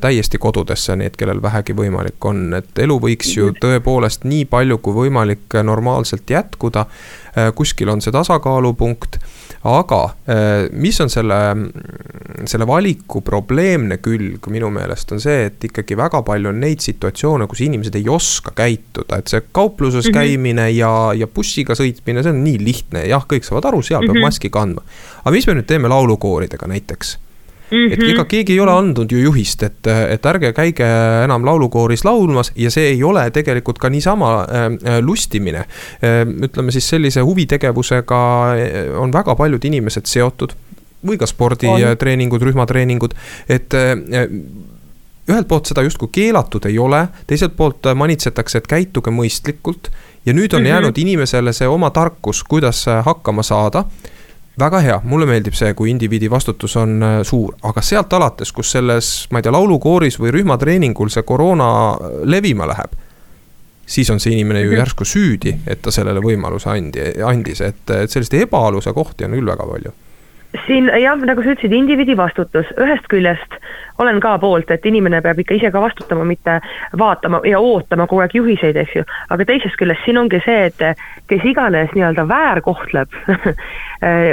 täiesti 0.00 0.38
kodudesse, 0.38 0.96
need, 0.98 1.14
kellel 1.18 1.40
vähegi 1.42 1.74
võimalik 1.76 2.24
on, 2.26 2.48
et 2.58 2.78
elu 2.82 2.96
võiks 3.00 3.30
ju 3.36 3.52
tõepoolest 3.60 4.26
nii 4.28 4.46
palju 4.50 4.80
kui 4.82 4.96
võimalik 4.96 5.60
normaalselt 5.62 6.30
jätkuda. 6.30 6.86
kuskil 7.54 7.88
on 7.88 8.00
see 8.02 8.12
tasakaalupunkt 8.12 9.20
aga 9.68 10.00
äh, 10.24 10.68
mis 10.72 10.96
on 11.04 11.10
selle, 11.12 11.38
selle 12.48 12.66
valiku 12.68 13.20
probleemne 13.24 13.98
külg 14.00 14.48
minu 14.52 14.70
meelest 14.72 15.12
on 15.12 15.20
see, 15.20 15.50
et 15.50 15.68
ikkagi 15.68 15.98
väga 16.00 16.22
palju 16.24 16.48
on 16.52 16.60
neid 16.62 16.80
situatsioone, 16.84 17.48
kus 17.50 17.60
inimesed 17.66 17.98
ei 18.00 18.08
oska 18.08 18.54
käituda, 18.56 19.20
et 19.20 19.28
see 19.28 19.42
kaupluses 19.52 20.06
mm 20.06 20.10
-hmm. 20.10 20.14
käimine 20.16 20.70
ja, 20.70 20.92
ja 21.14 21.26
bussiga 21.26 21.76
sõitmine, 21.76 22.22
see 22.22 22.32
on 22.32 22.44
nii 22.44 22.60
lihtne, 22.64 23.04
jah, 23.08 23.26
kõik 23.28 23.44
saavad 23.44 23.68
aru, 23.68 23.82
seal 23.82 24.00
mm 24.00 24.04
-hmm. 24.04 24.12
peab 24.12 24.22
mhm. 24.22 24.24
maski 24.24 24.50
kandma. 24.50 24.82
aga 25.24 25.34
mis 25.36 25.46
me 25.46 25.54
nüüd 25.54 25.68
teeme 25.68 25.88
laulukooridega 25.88 26.66
näiteks 26.66 27.18
Mm 27.70 27.76
-hmm. 27.76 27.92
et 27.92 28.02
ega 28.02 28.24
keegi 28.24 28.52
ei 28.52 28.60
ole 28.60 28.72
andnud 28.72 29.12
ju 29.12 29.18
juhist, 29.18 29.62
et, 29.62 29.86
et 29.86 30.26
ärge 30.26 30.52
käige 30.52 30.86
enam 31.24 31.44
laulukooris 31.46 32.04
laulmas 32.04 32.52
ja 32.56 32.70
see 32.70 32.88
ei 32.94 33.02
ole 33.02 33.30
tegelikult 33.30 33.78
ka 33.78 33.88
niisama 33.88 34.32
äh, 34.42 34.98
lustimine 35.00 35.58
äh,. 35.58 36.26
ütleme 36.42 36.70
siis 36.70 36.88
sellise 36.88 37.20
huvitegevusega 37.20 38.22
äh, 38.54 39.00
on 39.00 39.12
väga 39.12 39.34
paljud 39.34 39.64
inimesed 39.64 40.06
seotud 40.06 40.52
või 41.06 41.16
ka 41.16 41.26
sporditreeningud, 41.26 42.42
rühmatreeningud, 42.42 43.14
et 43.48 43.74
äh, 43.74 44.26
ühelt 45.30 45.48
poolt 45.48 45.70
seda 45.70 45.82
justkui 45.86 46.08
keelatud 46.12 46.66
ei 46.66 46.78
ole, 46.78 47.06
teiselt 47.26 47.56
poolt 47.56 47.86
manitsetakse, 47.94 48.58
et 48.58 48.66
käituge 48.66 49.10
mõistlikult. 49.10 49.90
ja 50.26 50.32
nüüd 50.32 50.52
on 50.52 50.60
mm 50.60 50.64
-hmm. 50.64 50.68
jäänud 50.68 50.98
inimesele 50.98 51.52
see 51.52 51.68
oma 51.68 51.90
tarkus, 51.90 52.44
kuidas 52.44 52.86
hakkama 53.04 53.42
saada 53.42 53.84
väga 54.58 54.80
hea, 54.84 54.96
mulle 55.04 55.26
meeldib 55.26 55.54
see, 55.56 55.74
kui 55.74 55.90
indiviidi 55.90 56.30
vastutus 56.30 56.76
on 56.76 57.02
äh, 57.02 57.20
suur, 57.26 57.54
aga 57.62 57.82
sealt 57.84 58.12
alates, 58.12 58.52
kus 58.52 58.72
selles, 58.76 59.12
ma 59.30 59.40
ei 59.40 59.46
tea, 59.46 59.54
laulukooris 59.54 60.18
või 60.20 60.34
rühmatreeningul 60.40 61.12
see 61.12 61.22
koroona 61.26 61.70
levima 62.24 62.68
läheb. 62.70 62.98
siis 63.90 64.10
on 64.10 64.20
see 64.20 64.32
inimene 64.32 64.60
ju 64.60 64.70
mhm. 64.70 64.78
järsku 64.78 65.04
süüdi, 65.04 65.56
et 65.66 65.82
ta 65.82 65.90
sellele 65.90 66.20
võimaluse 66.22 66.70
andi, 66.70 67.08
andis, 67.26 67.60
et, 67.60 67.90
et 67.90 68.10
selliseid 68.10 68.46
ebaaluse 68.46 68.92
kohti 68.92 69.24
on 69.24 69.34
küll 69.34 69.50
väga 69.50 69.66
palju 69.66 69.92
siin 70.66 70.90
jah, 70.98 71.18
nagu 71.26 71.42
sa 71.42 71.52
ütlesid, 71.54 71.74
indiviidi 71.74 72.16
vastutus, 72.18 72.66
ühest 72.80 73.06
küljest 73.10 73.54
olen 74.02 74.18
ka 74.22 74.36
poolt, 74.42 74.70
et 74.72 74.86
inimene 74.88 75.20
peab 75.22 75.38
ikka 75.42 75.54
ise 75.58 75.70
ka 75.70 75.82
vastutama, 75.82 76.24
mitte 76.26 76.56
vaatama 76.98 77.42
ja 77.46 77.60
ootama 77.60 78.06
kogu 78.10 78.24
aeg 78.24 78.34
juhiseid, 78.34 78.78
eks 78.80 78.96
ju. 78.96 79.04
aga 79.30 79.46
teisest 79.46 79.78
küljest 79.78 80.02
siin 80.06 80.18
ongi 80.18 80.40
see, 80.44 80.70
et 80.70 80.82
kes 81.30 81.46
iganes 81.46 81.92
nii-öelda 81.94 82.26
väärkohtleb 82.28 83.14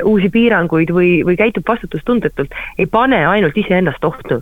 uusi 0.07 0.29
piiranguid 0.31 0.91
või, 0.95 1.09
või 1.27 1.35
käitub 1.39 1.67
vastutustundetult, 1.67 2.53
ei 2.79 2.85
pane 2.87 3.19
ainult 3.27 3.57
iseennast 3.57 4.05
ohtu. 4.05 4.39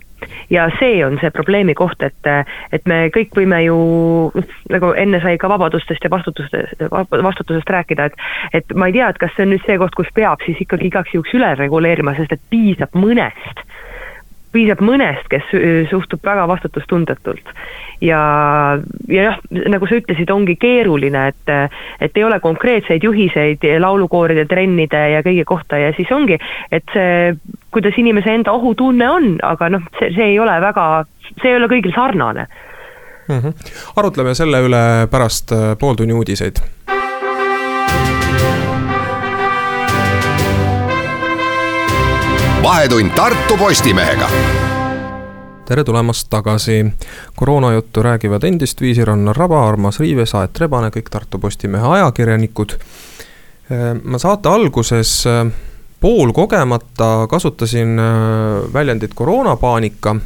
ja 0.50 0.68
see 0.78 1.04
on 1.04 1.18
see 1.20 1.30
probleemi 1.30 1.74
koht, 1.74 2.02
et, 2.02 2.28
et 2.72 2.86
me 2.86 3.08
kõik 3.14 3.34
võime 3.36 3.60
ju, 3.64 3.76
nagu 4.70 4.92
enne 4.96 5.20
sai 5.22 5.38
ka 5.38 5.48
vabadustest 5.48 6.04
ja 6.04 6.10
vastutustest, 6.10 6.86
vastutusest 6.90 7.70
rääkida, 7.70 8.04
et 8.04 8.14
et 8.52 8.74
ma 8.74 8.86
ei 8.86 8.96
tea, 8.96 9.08
et 9.10 9.18
kas 9.18 9.34
see 9.36 9.46
on 9.46 9.54
nüüd 9.54 9.66
see 9.66 9.78
koht, 9.80 9.94
kus 9.98 10.10
peab 10.14 10.42
siis 10.46 10.60
ikkagi 10.62 10.90
igaks 10.90 11.14
juhuks 11.14 11.34
üle 11.36 11.54
reguleerima, 11.58 12.14
sest 12.16 12.36
et 12.36 12.42
piisab 12.50 12.94
mõnest 12.98 13.66
piisab 14.56 14.82
mõnest, 14.84 15.28
kes 15.32 15.52
suhtub 15.90 16.24
väga 16.24 16.46
vastutustundetult. 16.48 17.52
ja, 18.00 18.20
ja 19.08 19.22
jah, 19.28 19.38
nagu 19.72 19.88
sa 19.88 20.00
ütlesid, 20.00 20.30
ongi 20.32 20.56
keeruline, 20.60 21.26
et, 21.32 21.72
et 22.00 22.16
ei 22.16 22.24
ole 22.24 22.40
konkreetseid 22.40 23.04
juhiseid 23.04 23.64
laulukooride, 23.80 24.46
trennide 24.48 25.02
ja 25.14 25.22
kõige 25.24 25.44
kohta 25.48 25.80
ja 25.80 25.92
siis 25.96 26.12
ongi, 26.12 26.38
et 26.72 26.94
see, 26.94 27.34
kuidas 27.72 27.96
inimese 28.00 28.34
enda 28.34 28.52
ohutunne 28.56 29.10
on, 29.10 29.34
aga 29.44 29.70
noh, 29.76 29.90
see, 30.00 30.12
see 30.16 30.32
ei 30.34 30.40
ole 30.40 30.56
väga, 30.64 30.86
see 31.42 31.52
ei 31.52 31.60
ole 31.60 31.70
kõigil 31.72 31.94
sarnane 31.96 32.48
mm. 33.28 33.38
-hmm. 33.38 33.52
arutleme 33.96 34.34
selle 34.34 34.60
üle 34.68 34.84
pärast 35.10 35.52
äh, 35.52 35.76
pooltunni 35.78 36.12
uudiseid 36.12 36.62
vahetund 42.66 43.10
Tartu 43.14 43.56
Postimehega 43.56 44.28
tere 45.68 45.84
tulemast 45.84 46.26
tagasi. 46.30 46.86
koroonajuttu 47.36 48.02
räägivad 48.02 48.44
endist 48.44 48.80
viisi 48.80 49.04
Rannar 49.04 49.36
Raba, 49.36 49.68
Armas 49.68 50.00
Riives, 50.00 50.34
Aet 50.34 50.58
Rebane, 50.58 50.90
kõik 50.90 51.10
Tartu 51.10 51.38
Postimehe 51.38 51.86
ajakirjanikud. 51.86 52.74
ma 54.02 54.18
saate 54.18 54.48
alguses 54.48 55.24
poolkogemata 56.00 57.26
kasutasin 57.30 58.00
väljendit 58.72 59.14
koroonapaanika 59.14 60.16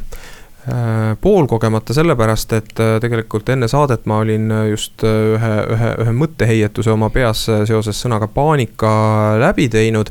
poolkogemata 1.21 1.93
sellepärast, 1.93 2.53
et 2.53 2.77
tegelikult 3.01 3.49
enne 3.49 3.67
saadet 3.67 4.05
ma 4.05 4.17
olin 4.17 4.53
just 4.69 5.03
ühe, 5.03 5.57
ühe, 5.75 5.95
ühe 6.05 6.21
mõtteheietuse 6.25 6.89
oma 6.89 7.09
peas 7.09 7.45
seoses 7.45 8.01
sõnaga 8.01 8.27
paanika 8.27 8.89
läbi 9.39 9.69
teinud 9.69 10.09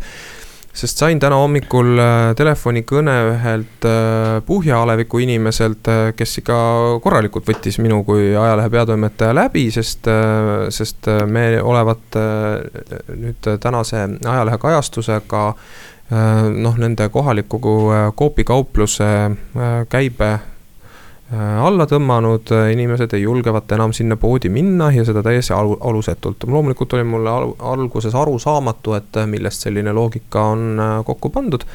sest 0.72 1.00
sain 1.02 1.18
täna 1.20 1.38
hommikul 1.40 1.98
äh, 1.98 2.30
telefonikõne 2.38 3.14
ühelt 3.32 3.86
äh, 3.88 4.38
Puhja-aleviku 4.46 5.18
inimeselt, 5.24 5.88
äh, 5.90 6.10
kes 6.16 6.38
ikka 6.42 6.58
korralikult 7.02 7.48
võttis 7.50 7.80
minu 7.82 8.02
kui 8.06 8.30
ajalehe 8.36 8.70
peatoimetaja 8.70 9.34
läbi, 9.36 9.66
sest, 9.74 10.06
sest 10.74 11.08
me 11.26 11.44
olevat 11.62 12.18
nüüd 13.16 13.48
tänase 13.62 14.04
ajalehe 14.06 14.58
kajastusega 14.60 15.42
noh, 16.10 16.78
nende 16.78 17.06
kohaliku 17.12 17.60
Coopi 18.18 18.44
kaupluse 18.44 19.10
käibe 19.90 20.30
alla 21.38 21.86
tõmmanud, 21.86 22.50
äh, 22.50 22.72
inimesed 22.74 23.12
ei 23.14 23.22
julgevat 23.22 23.70
enam 23.72 23.92
sinna 23.94 24.16
poodi 24.18 24.50
minna 24.50 24.88
ja 24.90 25.04
seda 25.06 25.22
täiesti 25.22 25.54
alu-, 25.54 25.78
alusetult. 25.80 26.44
loomulikult 26.46 26.92
oli 26.98 27.04
mulle 27.04 27.30
al 27.30 27.52
alguses 27.72 28.14
arusaamatu, 28.14 28.94
et 28.98 29.16
äh, 29.16 29.26
millest 29.30 29.62
selline 29.62 29.92
loogika 29.92 30.42
on 30.54 30.82
kokku 31.04 31.30
pandud. 31.30 31.66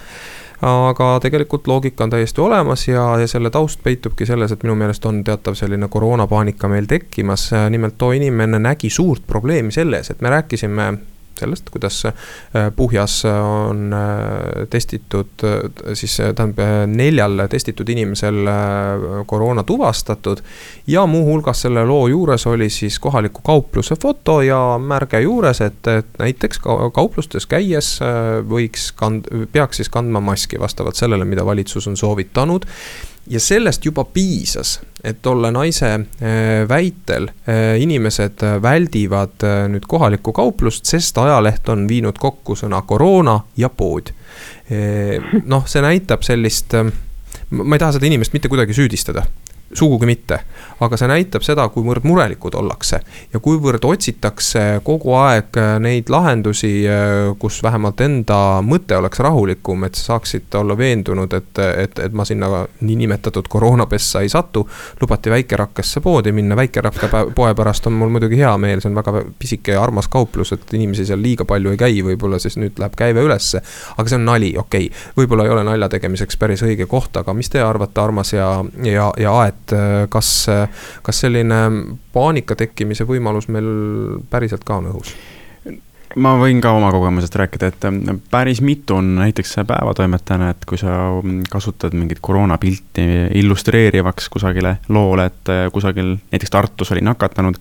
aga 0.66 1.20
tegelikult 1.22 1.68
loogika 1.68 2.04
on 2.04 2.10
täiesti 2.10 2.42
olemas 2.42 2.88
ja, 2.88 3.18
ja 3.20 3.28
selle 3.28 3.50
taust 3.50 3.84
peitubki 3.84 4.26
selles, 4.26 4.52
et 4.52 4.64
minu 4.64 4.76
meelest 4.76 5.06
on 5.06 5.24
teatav 5.24 5.56
selline 5.56 5.88
koroonapaanika 5.88 6.68
meil 6.68 6.86
tekkimas. 6.86 7.52
nimelt 7.70 7.98
too 7.98 8.12
inimene 8.12 8.60
nägi 8.60 8.90
suurt 8.90 9.24
probleemi 9.28 9.72
selles, 9.72 10.10
et 10.10 10.22
me 10.22 10.30
rääkisime 10.30 10.94
sellest, 11.40 11.70
kuidas 11.70 12.04
Puhjas 12.76 13.18
on 13.26 13.94
testitud, 14.70 15.44
siis 15.94 16.18
tähendab 16.18 16.88
neljal 16.92 17.46
testitud 17.52 17.90
inimesel 17.90 18.48
koroona 19.26 19.64
tuvastatud. 19.64 20.42
ja 20.88 21.06
muuhulgas 21.06 21.62
selle 21.62 21.86
loo 21.86 22.08
juures 22.08 22.48
oli 22.48 22.70
siis 22.70 23.00
kohaliku 23.00 23.42
kaupluse 23.44 23.96
foto 24.02 24.42
ja 24.42 24.80
märge 24.80 25.20
juures, 25.22 25.62
et, 25.62 25.88
et 25.88 26.08
näiteks 26.20 26.60
kauplustes 26.94 27.46
käies 27.46 28.00
võiks 28.50 28.92
kand-, 28.96 29.30
peaks 29.52 29.82
siis 29.82 29.90
kandma 29.90 30.20
maski 30.20 30.60
vastavalt 30.60 30.96
sellele, 30.96 31.26
mida 31.26 31.46
valitsus 31.46 31.88
on 31.88 31.98
soovitanud 31.98 32.66
ja 33.28 33.40
sellest 33.40 33.86
juba 33.86 34.04
piisas, 34.04 34.80
et 35.04 35.22
tolle 35.22 35.52
naise 35.52 35.92
äh, 35.94 36.68
väitel 36.70 37.30
äh, 37.30 37.76
inimesed 37.82 38.44
väldivad 38.62 39.44
äh, 39.44 39.64
nüüd 39.72 39.88
kohalikku 39.88 40.34
kauplust, 40.34 40.86
sest 40.86 41.18
ajaleht 41.18 41.70
on 41.70 41.88
viinud 41.90 42.20
kokku 42.22 42.58
sõna 42.60 42.82
koroona 42.86 43.40
ja 43.58 43.70
pood. 43.70 44.14
noh, 45.46 45.68
see 45.70 45.82
näitab 45.82 46.24
sellist, 46.26 46.74
ma 47.54 47.76
ei 47.76 47.82
taha 47.82 47.94
seda 47.96 48.08
inimest 48.10 48.34
mitte 48.34 48.50
kuidagi 48.50 48.74
süüdistada 48.74 49.22
sugugi 49.78 50.06
mitte. 50.06 50.40
aga 50.80 50.98
see 51.00 51.08
näitab 51.08 51.44
seda, 51.46 51.70
kuivõrd 51.72 52.04
murelikud 52.04 52.56
ollakse 52.60 53.00
ja 53.34 53.40
kuivõrd 53.40 53.86
otsitakse 53.88 54.82
kogu 54.84 55.14
aeg 55.16 55.56
äh, 55.60 55.78
neid 55.80 56.10
lahendusi, 56.12 56.72
äh, 56.90 57.32
kus 57.40 57.62
vähemalt 57.64 58.02
enda 58.04 58.60
mõte 58.66 58.98
oleks 58.98 59.22
rahulikum, 59.24 59.86
et 59.88 59.96
saaksid 59.96 60.56
olla 60.60 60.76
veendunud, 60.78 61.34
et, 61.34 61.62
et, 61.86 62.00
et 62.00 62.14
ma 62.14 62.26
sinna 62.28 62.66
niinimetatud 62.82 63.48
koroonapessa 63.50 64.22
ei 64.22 64.30
satu. 64.30 64.66
lubati 65.02 65.32
Väikerakkesse 65.32 66.02
poodi 66.02 66.32
minna, 66.32 66.56
Väikerakka 66.56 67.10
poe 67.36 67.54
pärast 67.56 67.88
on 67.88 67.94
mul 67.94 68.12
muidugi 68.12 68.38
hea 68.40 68.52
meel, 68.58 68.84
see 68.84 68.92
on 68.92 69.00
väga 69.00 69.24
pisike 69.40 69.76
ja 69.78 69.84
armas 69.84 70.08
kauplus, 70.12 70.52
et 70.54 70.74
inimesi 70.74 71.06
seal 71.06 71.22
liiga 71.22 71.46
palju 71.48 71.72
ei 71.72 71.80
käi, 71.80 72.04
võib-olla 72.04 72.40
siis 72.40 72.60
nüüd 72.60 72.80
läheb 72.80 72.96
käive 73.00 73.24
ülesse. 73.26 73.62
aga 73.98 74.10
see 74.10 74.20
on 74.20 74.28
nali, 74.28 74.52
okei 74.58 74.90
okay., 74.92 75.14
võib-olla 75.18 75.48
ei 75.48 75.56
ole 75.56 75.64
nalja 75.64 75.90
tegemiseks 75.96 76.38
päris 76.38 76.64
õige 76.66 76.88
koht, 76.92 77.16
aga 77.18 77.34
mis 77.34 77.50
te 77.50 77.62
arvate, 77.64 78.02
Armas 78.02 78.34
ja, 78.34 78.50
ja, 78.84 79.12
ja 79.18 79.34
Aet? 79.42 79.65
Et 79.66 79.76
äh, 79.76 80.06
kas, 80.14 80.30
kas 81.04 81.24
selline 81.26 81.62
paanika 82.14 82.56
tekkimise 82.56 83.08
võimalus 83.10 83.50
meil 83.50 83.72
päriselt 84.30 84.64
ka 84.68 84.80
on 84.82 84.94
õhus? 84.94 85.16
Ma 86.22 86.32
võin 86.40 86.62
ka 86.64 86.72
oma 86.76 86.90
kogemusest 86.94 87.36
rääkida, 87.40 87.70
et 87.72 87.86
äh, 87.88 88.18
päris 88.32 88.62
mitu 88.64 88.98
on 89.00 89.10
näiteks 89.18 89.56
päevatoimetajana, 89.68 90.52
et 90.54 90.66
kui 90.70 90.80
sa 90.80 90.96
kasutad 91.52 91.96
mingit 91.98 92.22
koroonapilti 92.24 93.06
illustreerivaks 93.42 94.30
kusagile 94.34 94.78
loole, 94.94 95.28
et 95.32 95.52
äh, 95.52 95.66
kusagil 95.74 96.16
näiteks 96.32 96.54
Tartus 96.54 96.94
oli 96.96 97.04
nakatanud. 97.06 97.60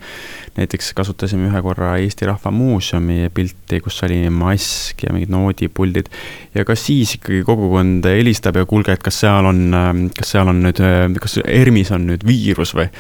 näiteks 0.54 0.92
kasutasime 0.94 1.48
ühe 1.48 1.62
korra 1.62 1.96
Eesti 1.98 2.28
Rahva 2.28 2.50
Muuseumi 2.54 3.30
pilti, 3.34 3.80
kus 3.82 4.02
oli 4.06 4.20
mask 4.30 5.02
ja 5.02 5.12
mingid 5.12 5.32
noodipuldid. 5.34 6.10
ja 6.54 6.64
ka 6.64 6.76
siis 6.78 7.16
ikkagi 7.18 7.42
kogukond 7.42 8.06
helistab 8.06 8.56
ja 8.56 8.66
kuulge, 8.66 8.92
et 8.92 9.02
kas 9.02 9.20
seal 9.24 9.50
on, 9.50 9.64
äh, 9.74 9.94
kas 10.18 10.36
seal 10.36 10.52
on 10.52 10.62
nüüd, 10.68 10.84
kas 11.20 11.40
ERMis 11.44 11.90
on 11.96 12.06
nüüd 12.12 12.26
viirus 12.26 12.74
või. 12.76 12.90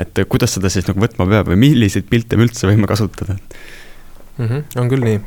et 0.00 0.24
kuidas 0.28 0.56
seda 0.56 0.70
siis 0.72 0.86
nagu 0.88 1.02
võtma 1.02 1.28
peab 1.28 1.52
või 1.52 1.60
milliseid 1.68 2.08
pilte 2.10 2.38
me 2.38 2.48
üldse 2.48 2.66
võime 2.66 2.88
kasutada 2.90 3.36
mm. 4.40 4.46
-hmm. 4.46 4.80
on 4.80 4.88
küll 4.88 5.04
nii? 5.04 5.20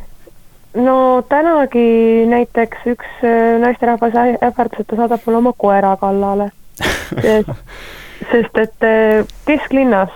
no 0.86 1.24
tänagi 1.30 1.88
näiteks 2.30 2.88
üks 2.96 3.10
äh, 3.24 3.60
naisterahvas 3.62 4.16
ähvardas, 4.18 4.80
et 4.80 4.88
ta 4.88 4.96
saadab 4.96 5.26
mulle 5.26 5.44
oma 5.44 5.54
koera 5.58 5.98
kallale 6.02 6.50
sest 8.32 8.58
et 8.58 8.86
äh, 8.88 9.26
kesklinnas, 9.46 10.10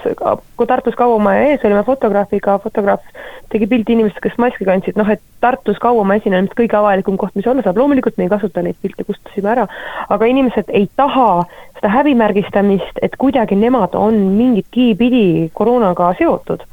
kui 0.57 0.67
Tartus 0.67 0.95
Kauamaja 0.95 1.51
ees 1.51 1.65
olime 1.67 1.83
fotograafiga, 1.83 2.57
fotograaf 2.63 3.03
tegi 3.51 3.67
pildi 3.67 3.93
inimestest, 3.95 4.23
kes 4.23 4.37
maski 4.41 4.65
kandsid, 4.67 4.97
noh 4.99 5.09
et 5.11 5.21
Tartus 5.43 5.79
Kauamaja 5.83 6.23
esinemine 6.23 6.57
kõige 6.57 6.79
avalikum 6.79 7.17
koht, 7.17 7.35
mis 7.35 7.47
olla 7.47 7.63
saab, 7.65 7.77
loomulikult 7.77 8.17
me 8.17 8.27
ei 8.27 8.31
kasuta 8.33 8.63
neid 8.65 8.79
pilte, 8.81 9.05
kustutasime 9.07 9.53
ära, 9.53 9.67
aga 10.09 10.31
inimesed 10.31 10.71
ei 10.73 10.89
taha 10.95 11.45
seda 11.77 11.93
häbimärgistamist, 11.93 13.03
et 13.05 13.19
kuidagi 13.21 13.59
nemad 13.59 13.95
on 13.95 14.17
mingitki 14.39 14.93
pidi 14.99 15.27
koroonaga 15.53 16.13
seotud 16.19 16.65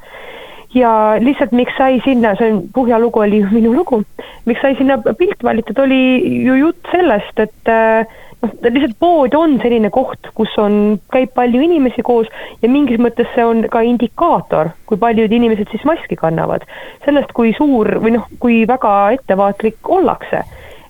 ja 0.74 0.90
lihtsalt 1.22 1.52
miks 1.52 1.76
sai 1.78 2.00
sinna, 2.04 2.34
see 2.38 2.52
on, 2.52 2.62
Puhja 2.74 2.98
lugu 2.98 3.22
oli 3.22 3.42
ju 3.42 3.50
minu 3.52 3.72
lugu, 3.74 4.02
miks 4.48 4.62
sai 4.62 4.76
sinna 4.78 4.98
pilt 5.18 5.42
valitud, 5.42 5.78
oli 5.78 6.00
ju 6.44 6.58
jutt 6.58 6.90
sellest, 6.92 7.38
et 7.38 7.70
äh, 7.70 8.06
noh, 8.42 8.54
lihtsalt 8.66 8.96
pood 9.00 9.36
on 9.38 9.58
selline 9.62 9.90
koht, 9.94 10.30
kus 10.38 10.54
on, 10.60 10.98
käib 11.14 11.34
palju 11.36 11.62
inimesi 11.64 12.04
koos 12.06 12.30
ja 12.62 12.70
mingis 12.70 13.00
mõttes 13.02 13.30
see 13.34 13.46
on 13.46 13.64
ka 13.70 13.84
indikaator, 13.86 14.72
kui 14.88 15.00
paljud 15.00 15.32
inimesed 15.32 15.70
siis 15.70 15.86
maski 15.88 16.18
kannavad. 16.20 16.66
sellest, 17.04 17.32
kui 17.36 17.54
suur 17.56 17.98
või 18.02 18.16
noh, 18.18 18.28
kui 18.40 18.64
väga 18.68 18.94
ettevaatlik 19.18 19.88
ollakse. 19.88 20.42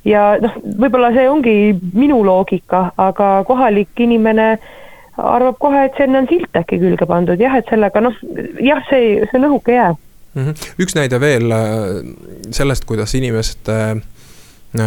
ja 0.05 0.35
noh, 0.41 0.57
võib-olla 0.81 1.13
see 1.13 1.29
ongi 1.29 1.59
minu 1.93 2.23
loogika, 2.25 2.91
aga 2.97 3.37
kohalik 3.49 4.01
inimene 4.01 4.51
äh, 4.55 4.73
arvab 5.17 5.59
kohe, 5.63 5.85
et 5.85 5.99
sinna 6.01 6.23
on 6.23 6.31
silt 6.31 6.57
äkki 6.57 6.81
külge 6.83 7.07
pandud 7.07 7.41
jah, 7.41 7.55
et 7.59 7.71
sellega 7.71 8.03
noh, 8.03 8.17
jah, 8.63 8.83
see, 8.91 9.21
see 9.31 9.41
on 9.41 9.49
õhuke 9.51 9.77
jää 9.77 9.93
mm. 9.93 10.43
-hmm. 10.43 10.83
üks 10.83 10.97
näide 10.99 11.21
veel 11.21 11.53
äh, 11.53 12.03
sellest, 12.51 12.85
kuidas 12.85 13.15
inimeste 13.15 13.79
äh, 13.91 14.03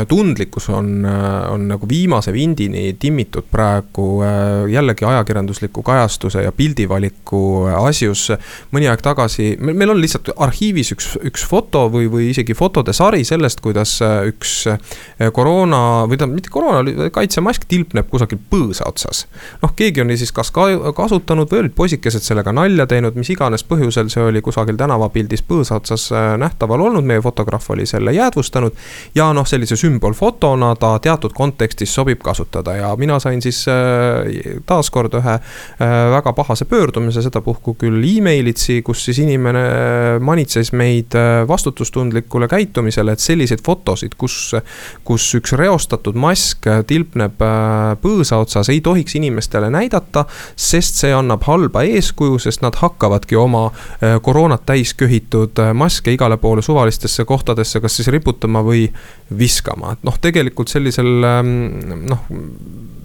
tundlikkus 0.08 0.70
on, 0.70 1.06
äh, 1.06 1.52
on 1.52 1.68
nagu 1.68 1.88
viimase 1.90 2.34
vindini 2.34 2.94
timmitud 3.00 3.46
praegu 3.52 4.22
äh, 4.24 4.70
jällegi 4.72 5.06
ajakirjandusliku 5.06 5.84
kajastuse 5.84 6.44
ja 6.44 6.52
pildivaliku 6.52 7.68
asjus. 7.80 8.32
mõni 8.72 8.90
aeg 8.92 9.02
tagasi, 9.02 9.56
meil 9.60 9.90
on 9.90 10.02
lihtsalt 10.02 10.34
arhiivis 10.36 10.92
üks, 10.92 11.08
üks 11.24 11.46
foto 11.48 11.86
või, 11.94 12.10
või 12.12 12.30
isegi 12.34 12.54
fotode 12.58 12.94
sari 12.94 13.24
sellest, 13.26 13.62
kuidas 13.64 14.00
üks 14.28 14.66
koroona 15.34 15.80
või 16.10 16.20
tähendab, 16.20 16.36
mitte 16.36 16.52
koroona, 16.52 17.10
kaitsemask 17.14 17.64
tilpneb 17.68 18.10
kusagil 18.12 18.40
põõsa 18.52 18.88
otsas. 18.90 19.26
noh, 19.62 19.72
keegi 19.76 20.04
oli 20.04 20.18
siis 20.20 20.36
kas 20.36 20.52
ka 20.52 20.68
kasutanud 20.98 21.48
või 21.52 21.64
olid 21.64 21.76
poisikesed 21.78 22.28
sellega 22.28 22.52
nalja 22.52 22.88
teinud, 22.88 23.16
mis 23.16 23.32
iganes 23.32 23.64
põhjusel 23.64 24.12
see 24.12 24.28
oli 24.28 24.44
kusagil 24.44 24.76
tänavapildis 24.78 25.46
põõsa 25.48 25.80
otsas 25.80 26.10
nähtaval 26.12 26.84
olnud, 26.90 27.08
meie 27.08 27.24
fotograaf 27.24 27.70
oli 27.72 27.88
selle 27.88 28.14
jäädvustanud. 28.14 28.76
ja 29.16 29.32
noh, 29.34 29.48
sellise 29.48 29.77
sümbolfotona 29.78 30.74
ta 30.80 30.94
teatud 31.02 31.34
kontekstis 31.36 31.94
sobib 31.94 32.22
kasutada 32.24 32.76
ja 32.76 32.92
mina 33.00 33.20
sain 33.20 33.42
siis 33.42 33.64
äh, 33.72 34.28
taaskord 34.66 35.14
ühe 35.18 35.36
äh, 35.38 35.96
väga 36.14 36.34
pahase 36.38 36.66
pöördumise, 36.70 37.22
sedapuhku 37.26 37.76
küll 37.80 38.04
emailitsi, 38.04 38.82
kus 38.86 39.06
siis 39.08 39.22
inimene 39.24 39.64
äh, 39.64 40.20
manitses 40.24 40.72
meid 40.74 41.16
vastutustundlikule 41.48 42.48
käitumisele, 42.52 43.14
et 43.14 43.24
selliseid 43.24 43.64
fotosid, 43.66 44.18
kus, 44.18 44.56
kus 45.08 45.28
üks 45.38 45.54
reostatud 45.58 46.18
mask 46.18 46.68
tilpneb 46.88 47.40
põõsa 48.02 48.42
otsas, 48.42 48.70
ei 48.74 48.82
tohiks 48.86 49.16
inimestele 49.20 49.70
näidata, 49.74 50.26
sest 50.56 51.02
see 51.02 51.14
annab 51.16 51.46
halba 51.48 51.84
eeskuju, 51.88 52.40
sest 52.42 52.64
nad 52.66 52.78
hakkavadki 52.78 53.38
oma 53.40 53.68
koroonat 54.24 54.66
täis 54.68 54.94
köhitud 54.98 55.60
maske 55.78 56.14
igale 56.14 56.38
poole 56.42 56.62
suvalistesse 56.66 57.26
kohtadesse 57.26 57.82
kas 57.84 57.98
siis 58.00 58.12
riputama 58.14 58.64
või 58.66 58.88
viskama, 59.40 59.67
et 59.96 60.06
noh, 60.08 60.18
tegelikult 60.22 60.72
sellisel 60.72 61.28
ähm, 61.28 61.52
noh, 62.08 62.24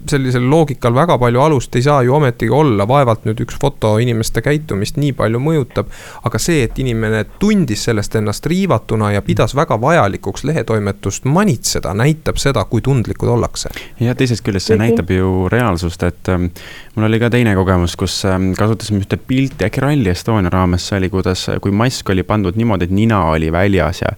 sellisel 0.09 0.45
loogikal 0.49 0.93
väga 0.95 1.17
palju 1.17 1.41
alust 1.41 1.75
ei 1.75 1.83
saa 1.85 2.01
ju 2.03 2.15
ometigi 2.15 2.51
olla, 2.53 2.87
vaevalt 2.87 3.25
nüüd 3.27 3.43
üks 3.45 3.57
foto 3.61 3.95
inimeste 4.01 4.41
käitumist 4.43 4.97
nii 5.01 5.13
palju 5.17 5.39
mõjutab. 5.43 5.91
aga 6.23 6.39
see, 6.39 6.63
et 6.67 6.79
inimene 6.79 7.23
tundis 7.39 7.83
sellest 7.87 8.15
ennast 8.15 8.45
riivatuna 8.49 9.11
ja 9.13 9.21
pidas 9.21 9.55
väga 9.55 9.79
vajalikuks 9.81 10.43
lehetoimetust 10.43 11.25
manitseda, 11.25 11.93
näitab 11.93 12.37
seda, 12.41 12.65
kui 12.65 12.81
tundlikud 12.81 13.29
ollakse. 13.29 13.69
ja 13.99 14.15
teisest 14.15 14.43
küljest 14.45 14.71
see 14.71 14.79
näitab 14.79 15.11
ju 15.11 15.49
reaalsust, 15.51 16.03
et 16.03 16.29
ähm, 16.29 16.49
mul 16.95 17.07
oli 17.09 17.19
ka 17.19 17.29
teine 17.33 17.55
kogemus, 17.55 17.95
kus 17.99 18.19
ähm, 18.29 18.51
kasutasime 18.57 19.03
ühte 19.03 19.17
pilti, 19.17 19.67
äkki 19.67 19.83
Rally 19.83 20.09
Estonia 20.09 20.51
raames 20.53 20.87
see 20.89 20.99
oli, 20.99 21.09
kuidas, 21.13 21.47
kui 21.61 21.71
mask 21.71 22.09
oli 22.09 22.23
pandud 22.27 22.57
niimoodi, 22.59 22.89
et 22.89 22.95
nina 22.95 23.23
oli 23.33 23.51
väljas 23.51 24.03
ja. 24.03 24.15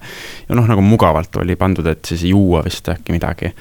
ja 0.48 0.58
noh, 0.58 0.66
nagu 0.68 0.82
mugavalt 0.84 1.36
oli 1.42 1.56
pandud, 1.56 1.86
et 1.86 2.04
siis 2.04 2.26
juua 2.30 2.64
vist 2.66 2.88
äkki 2.92 3.14
midagi 3.14 3.52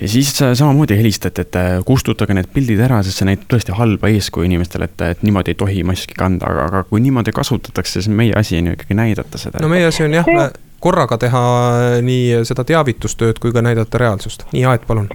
ja 0.00 0.08
siis 0.08 0.30
samamoodi 0.38 0.96
helistati, 0.98 1.42
et 1.42 1.58
kustutage 1.86 2.34
need 2.36 2.50
pildid 2.54 2.80
ära, 2.84 3.00
sest 3.02 3.22
see 3.22 3.28
näitab 3.28 3.50
tõesti 3.54 3.74
halba 3.78 4.10
eeskuju 4.12 4.46
inimestele, 4.48 4.88
et, 4.90 5.04
et 5.16 5.26
niimoodi 5.26 5.54
ei 5.54 5.58
tohi 5.58 5.84
maski 5.86 6.16
kanda, 6.18 6.50
aga, 6.50 6.68
aga 6.70 6.84
kui 6.90 7.02
niimoodi 7.04 7.34
kasutatakse, 7.34 8.00
siis 8.00 8.08
meie 8.14 8.34
asi 8.38 8.58
on 8.60 8.70
ju 8.70 8.78
ikkagi 8.78 8.98
näidata 8.98 9.40
seda. 9.40 9.62
no 9.62 9.70
meie 9.72 9.88
asi 9.90 10.06
on 10.06 10.14
jah, 10.20 10.28
korraga 10.80 11.18
teha 11.18 11.44
nii 12.06 12.44
seda 12.48 12.64
teavitustööd 12.64 13.40
kui 13.42 13.54
ka 13.54 13.64
näidata 13.64 13.98
reaalsust. 13.98 14.46
nii, 14.52 14.66
Aet, 14.70 14.86
palun 14.86 15.10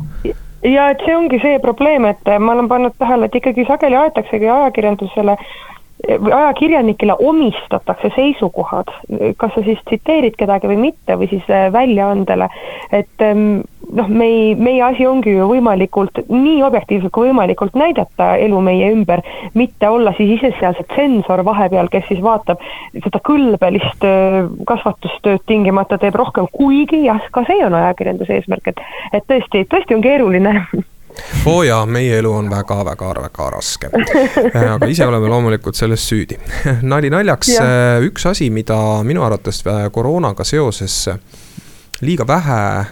ja 0.64 0.90
et 0.94 1.04
see 1.06 1.16
ongi 1.16 1.40
see 1.44 1.60
probleem, 1.64 2.06
et 2.08 2.34
ma 2.40 2.56
olen 2.56 2.70
pannud 2.72 2.96
tähele, 3.00 3.28
et 3.28 3.36
ikkagi 3.40 3.66
sageli 3.68 3.98
aetaksegi 4.00 4.50
ajakirjandusele 4.50 5.38
ajakirjanikele 6.10 7.16
omistatakse 7.20 8.12
seisukohad, 8.16 8.92
kas 9.38 9.54
sa 9.56 9.64
siis 9.64 9.80
tsiteerid 9.88 10.36
kedagi 10.40 10.68
või 10.68 10.80
mitte 10.90 11.16
või 11.20 11.30
siis 11.32 11.48
äh, 11.48 11.70
väljaandele, 11.72 12.50
et 12.92 13.24
ähm, 13.24 13.62
noh, 13.88 14.10
me 14.12 14.28
ei, 14.28 14.56
meie 14.60 14.82
asi 14.84 15.08
ongi 15.08 15.32
ju 15.38 15.48
võimalikult 15.48 16.26
nii 16.28 16.60
objektiivselt 16.68 17.14
kui 17.16 17.30
võimalikult 17.30 17.78
näidata 17.80 18.34
elu 18.44 18.60
meie 18.66 18.92
ümber, 18.92 19.24
mitte 19.56 19.90
olla 19.90 20.12
siis 20.18 20.36
ise 20.38 20.52
seal 20.60 20.76
see 20.76 20.90
tsensor 20.92 21.46
vahepeal, 21.48 21.88
kes 21.94 22.10
siis 22.12 22.24
vaatab 22.24 22.64
seda 22.98 23.24
kõlbelist 23.24 24.08
äh, 24.08 24.42
kasvatustööd 24.68 25.48
tingimata 25.48 25.98
teeb 26.02 26.20
rohkem, 26.20 26.52
kuigi 26.52 27.06
jah, 27.08 27.24
ka 27.32 27.46
see 27.48 27.64
on 27.64 27.80
ajakirjanduse 27.80 28.42
eesmärk, 28.42 28.74
et 28.74 28.84
et 29.14 29.24
tõesti, 29.30 29.64
tõesti 29.72 29.96
on 29.96 30.04
keeruline 30.04 30.58
oo 31.46 31.58
oh 31.58 31.64
jaa, 31.64 31.86
meie 31.86 32.18
elu 32.20 32.32
on 32.34 32.50
väga-väga-väga 32.52 33.50
raske. 33.54 33.90
aga 34.74 34.88
ise 34.90 35.06
oleme 35.06 35.30
loomulikult 35.30 35.76
selles 35.76 36.08
süüdi. 36.10 36.38
nali 36.94 37.12
naljaks, 37.14 37.56
üks 38.08 38.28
asi, 38.30 38.50
mida 38.54 38.78
minu 39.04 39.24
arvates 39.24 39.64
äh, 39.68 39.88
koroonaga 39.92 40.44
seoses 40.48 41.08
liiga 42.04 42.26
vähe 42.28 42.60
äh, 42.80 42.88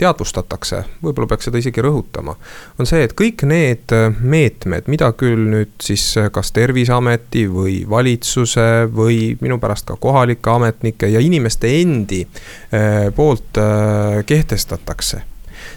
teadvustatakse, 0.00 0.82
võib-olla 1.04 1.28
peaks 1.32 1.48
seda 1.48 1.60
isegi 1.60 1.82
rõhutama, 1.84 2.36
on 2.80 2.88
see, 2.88 3.02
et 3.04 3.14
kõik 3.18 3.44
need 3.48 3.92
äh, 3.96 4.08
meetmed, 4.20 4.88
mida 4.92 5.10
küll 5.18 5.48
nüüd 5.52 5.74
siis 5.82 6.06
kas 6.32 6.52
Terviseameti 6.56 7.46
või 7.52 7.80
valitsuse 7.88 8.86
või 8.92 9.34
minu 9.40 9.60
pärast 9.60 9.88
ka 9.90 9.98
kohalike 10.00 10.52
ametnike 10.52 11.10
ja 11.12 11.20
inimeste 11.24 11.72
endi 11.80 12.22
poolt 13.16 13.58
kehtestatakse 14.26 15.24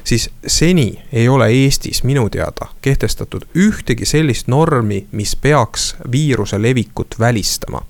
siis 0.04 0.30
seni 0.48 1.02
ei 1.12 1.30
ole 1.30 1.48
Eestis 1.50 2.04
minu 2.04 2.30
teada 2.30 2.68
kehtestatud 2.82 3.42
ühtegi 3.56 4.06
sellist 4.06 4.48
normi, 4.48 5.06
mis 5.12 5.36
peaks 5.36 5.96
viiruse 6.12 6.62
levikut 6.62 7.16
välistama. 7.20 7.82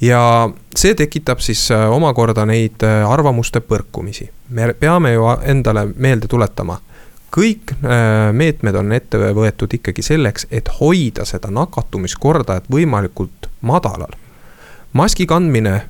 ja 0.00 0.50
see 0.76 0.94
tekitab 0.94 1.38
siis 1.38 1.70
äh, 1.70 1.90
omakorda 1.90 2.46
neid 2.46 2.82
äh, 2.82 3.10
arvamuste 3.10 3.60
põrkumisi. 3.60 4.30
me 4.48 4.72
peame 4.72 5.12
ju 5.12 5.22
endale 5.42 5.86
meelde 5.96 6.28
tuletama 6.28 6.80
kõik 7.36 7.72
äh, 7.72 8.32
meetmed 8.32 8.74
on 8.74 8.92
ette 8.92 9.18
võetud 9.18 9.74
ikkagi 9.74 10.02
selleks, 10.02 10.46
et 10.50 10.68
hoida 10.80 11.24
seda 11.24 11.50
nakatumiskordajat 11.50 12.64
võimalikult 12.70 13.48
madalal 13.60 14.18
maski 14.92 15.26
kandmine 15.26 15.80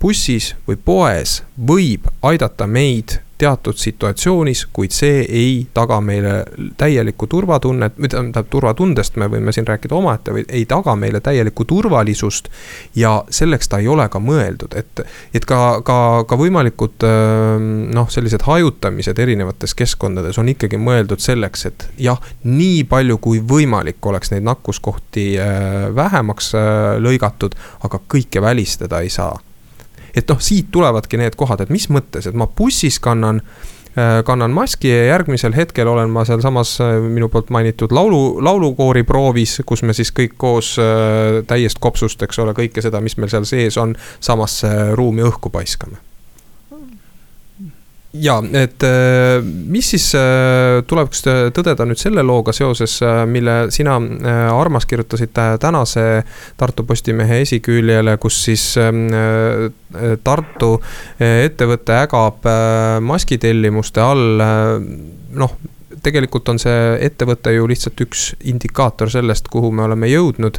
bussis 0.00 0.54
või 0.68 0.76
poes 0.84 1.42
võib 1.56 2.06
aidata 2.22 2.66
meid 2.66 3.18
teatud 3.42 3.78
situatsioonis, 3.78 4.66
kuid 4.72 4.94
see 4.94 5.22
ei 5.26 5.66
taga 5.74 5.98
meile 6.04 6.42
täielikku 6.78 7.26
turvatunnet, 7.30 7.98
või 7.98 8.10
tähendab 8.12 8.48
turvatundest 8.52 9.18
me 9.18 9.28
võime 9.32 9.54
siin 9.54 9.66
rääkida 9.66 9.96
omaette 9.98 10.34
või 10.36 10.44
ei 10.48 10.64
taga 10.70 10.94
meile 10.98 11.20
täielikku 11.20 11.66
turvalisust. 11.68 12.48
ja 12.96 13.24
selleks 13.30 13.68
ta 13.68 13.78
ei 13.82 13.88
ole 13.88 14.08
ka 14.08 14.20
mõeldud, 14.22 14.76
et, 14.78 15.04
et 15.34 15.46
ka, 15.48 15.80
ka, 15.86 15.98
ka 16.28 16.38
võimalikud 16.38 17.06
ähm, 17.08 17.68
noh, 17.94 18.10
sellised 18.10 18.46
hajutamised 18.46 19.18
erinevates 19.18 19.74
keskkondades 19.74 20.38
on 20.38 20.50
ikkagi 20.52 20.78
mõeldud 20.78 21.22
selleks, 21.22 21.66
et 21.66 21.88
jah, 21.98 22.20
nii 22.44 22.84
palju 22.90 23.18
kui 23.22 23.42
võimalik 23.54 24.06
oleks 24.06 24.30
neid 24.34 24.46
nakkuskohti 24.46 25.30
äh, 25.42 25.88
vähemaks 25.96 26.54
äh, 26.58 26.68
lõigatud, 27.02 27.58
aga 27.82 28.02
kõike 28.06 28.42
välistada 28.42 29.02
ei 29.02 29.10
saa 29.10 29.34
et 30.14 30.28
noh, 30.28 30.40
siit 30.40 30.70
tulevadki 30.72 31.20
need 31.20 31.36
kohad, 31.38 31.64
et 31.64 31.72
mis 31.72 31.88
mõttes, 31.92 32.28
et 32.28 32.36
ma 32.36 32.46
bussis 32.46 32.98
kannan 33.02 33.40
äh, 33.96 34.20
kannan 34.28 34.54
maski 34.54 34.90
ja 34.90 35.04
järgmisel 35.12 35.56
hetkel 35.56 35.88
olen 35.88 36.12
ma 36.12 36.26
sealsamas 36.28 36.76
äh, 36.84 36.94
minu 37.02 37.28
poolt 37.32 37.50
mainitud 37.54 37.92
laulu, 37.92 38.38
laulukoori 38.44 39.04
proovis, 39.08 39.60
kus 39.66 39.82
me 39.82 39.96
siis 39.96 40.12
kõik 40.14 40.36
koos 40.36 40.76
äh, 40.82 41.42
täiest 41.48 41.80
kopsust, 41.82 42.22
eks 42.22 42.42
ole, 42.44 42.56
kõike 42.56 42.84
seda, 42.84 43.00
mis 43.00 43.18
meil 43.18 43.32
seal 43.32 43.48
sees 43.48 43.80
on, 43.80 43.96
samasse 44.20 44.92
ruumi 44.98 45.24
õhku 45.28 45.52
paiskame 45.52 46.00
ja, 48.12 48.36
et 48.52 48.84
äh, 48.84 49.40
mis 49.42 49.88
siis 49.94 50.10
äh, 50.18 50.82
tuleks 50.88 51.24
tõdeda 51.56 51.86
nüüd 51.88 52.00
selle 52.00 52.24
looga 52.26 52.52
seoses, 52.56 52.98
äh, 53.04 53.22
mille 53.28 53.56
sina, 53.72 53.96
Armas, 54.52 54.86
kirjutasid 54.88 55.32
tänase 55.60 56.06
Tartu 56.60 56.84
Postimehe 56.88 57.40
esiküljele, 57.46 58.16
kus 58.22 58.42
siis 58.46 58.66
ähm, 58.80 59.06
Tartu 60.24 60.74
ettevõte 61.20 61.98
ägab 62.04 62.48
maskitellimuste 63.04 64.00
all, 64.04 64.42
noh 65.36 65.56
tegelikult 66.02 66.48
on 66.48 66.58
see 66.62 66.96
ettevõte 67.06 67.54
ju 67.54 67.66
lihtsalt 67.70 68.00
üks 68.04 68.32
indikaator 68.52 69.10
sellest, 69.10 69.48
kuhu 69.52 69.70
me 69.70 69.86
oleme 69.88 70.10
jõudnud. 70.10 70.58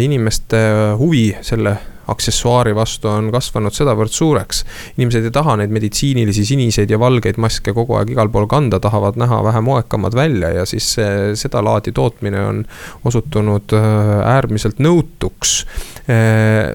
inimeste 0.00 0.58
huvi 0.98 1.30
selle 1.42 1.76
aksessuaari 2.08 2.72
vastu 2.76 3.10
on 3.10 3.30
kasvanud 3.32 3.74
sedavõrd 3.74 4.12
suureks. 4.12 4.64
inimesed 4.96 5.28
ei 5.28 5.34
taha 5.34 5.56
neid 5.60 5.72
meditsiinilisi 5.74 6.44
siniseid 6.48 6.90
ja 6.90 6.98
valgeid 7.00 7.40
maske 7.40 7.74
kogu 7.76 7.98
aeg 7.98 8.14
igal 8.14 8.30
pool 8.32 8.48
kanda, 8.48 8.80
tahavad 8.80 9.18
näha 9.20 9.42
vähe 9.44 9.60
moekamad 9.64 10.16
välja 10.16 10.52
ja 10.56 10.66
siis 10.66 10.94
see, 10.96 11.34
sedalaadi 11.36 11.92
tootmine 11.92 12.44
on 12.44 12.64
osutunud 13.04 13.76
äh, 13.76 14.14
äärmiselt 14.36 14.80
nõutuks 14.80 15.60
äh, 16.08 16.72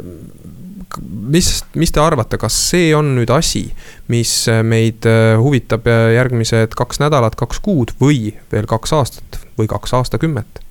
mis, 1.01 1.49
mis 1.79 1.93
te 1.93 2.01
arvate, 2.03 2.39
kas 2.41 2.57
see 2.71 2.91
on 2.97 3.13
nüüd 3.17 3.31
asi, 3.33 3.65
mis 4.13 4.33
meid 4.65 5.07
äh, 5.09 5.35
huvitab 5.41 5.87
järgmised 5.89 6.75
kaks 6.79 7.01
nädalat, 7.03 7.37
kaks 7.39 7.61
kuud 7.63 7.95
või 8.01 8.33
veel 8.53 8.69
kaks 8.69 8.95
aastat 8.99 9.41
või 9.59 9.69
kaks 9.71 9.95
aastakümmet? 9.99 10.63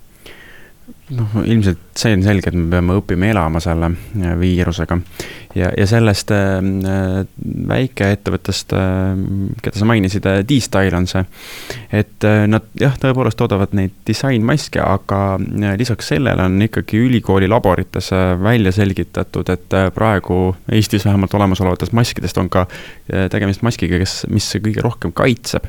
Noh, 1.16 1.38
ilmselt 1.44 1.92
see 1.98 2.14
on 2.16 2.24
selge, 2.24 2.50
et 2.50 2.56
me 2.56 2.68
peame 2.72 2.96
õppima 3.00 3.28
elama 3.32 3.60
selle 3.62 3.90
äh, 3.92 4.34
viirusega. 4.40 4.98
ja, 5.58 5.68
ja 5.76 5.86
sellest 5.88 6.32
äh, 6.32 6.60
väikeettevõttest 7.68 8.72
äh,, 8.76 9.24
keda 9.62 9.80
sa 9.80 9.88
mainisid 9.88 10.28
D-Style 10.48 10.96
on 10.96 11.08
see. 11.10 11.24
et 11.92 12.24
nad 12.48 12.68
jah, 12.80 12.94
tõepoolest 13.00 13.36
toodavad 13.40 13.74
neid 13.76 13.94
disainmaske, 14.08 14.80
aga 14.80 15.38
lisaks 15.78 16.12
sellele 16.14 16.46
on 16.48 16.56
ikkagi 16.64 17.00
ülikooli 17.02 17.48
laborites 17.50 18.10
välja 18.42 18.72
selgitatud, 18.72 19.48
et 19.52 19.76
praegu 19.94 20.54
Eestis 20.72 21.04
vähemalt 21.04 21.34
olemasolevatest 21.34 21.92
maskidest 21.96 22.38
on 22.40 22.48
ka 22.52 22.64
tegemist 23.32 23.64
maskiga, 23.66 23.98
kes, 24.00 24.22
mis 24.32 24.48
kõige 24.62 24.84
rohkem 24.84 25.12
kaitseb. 25.16 25.68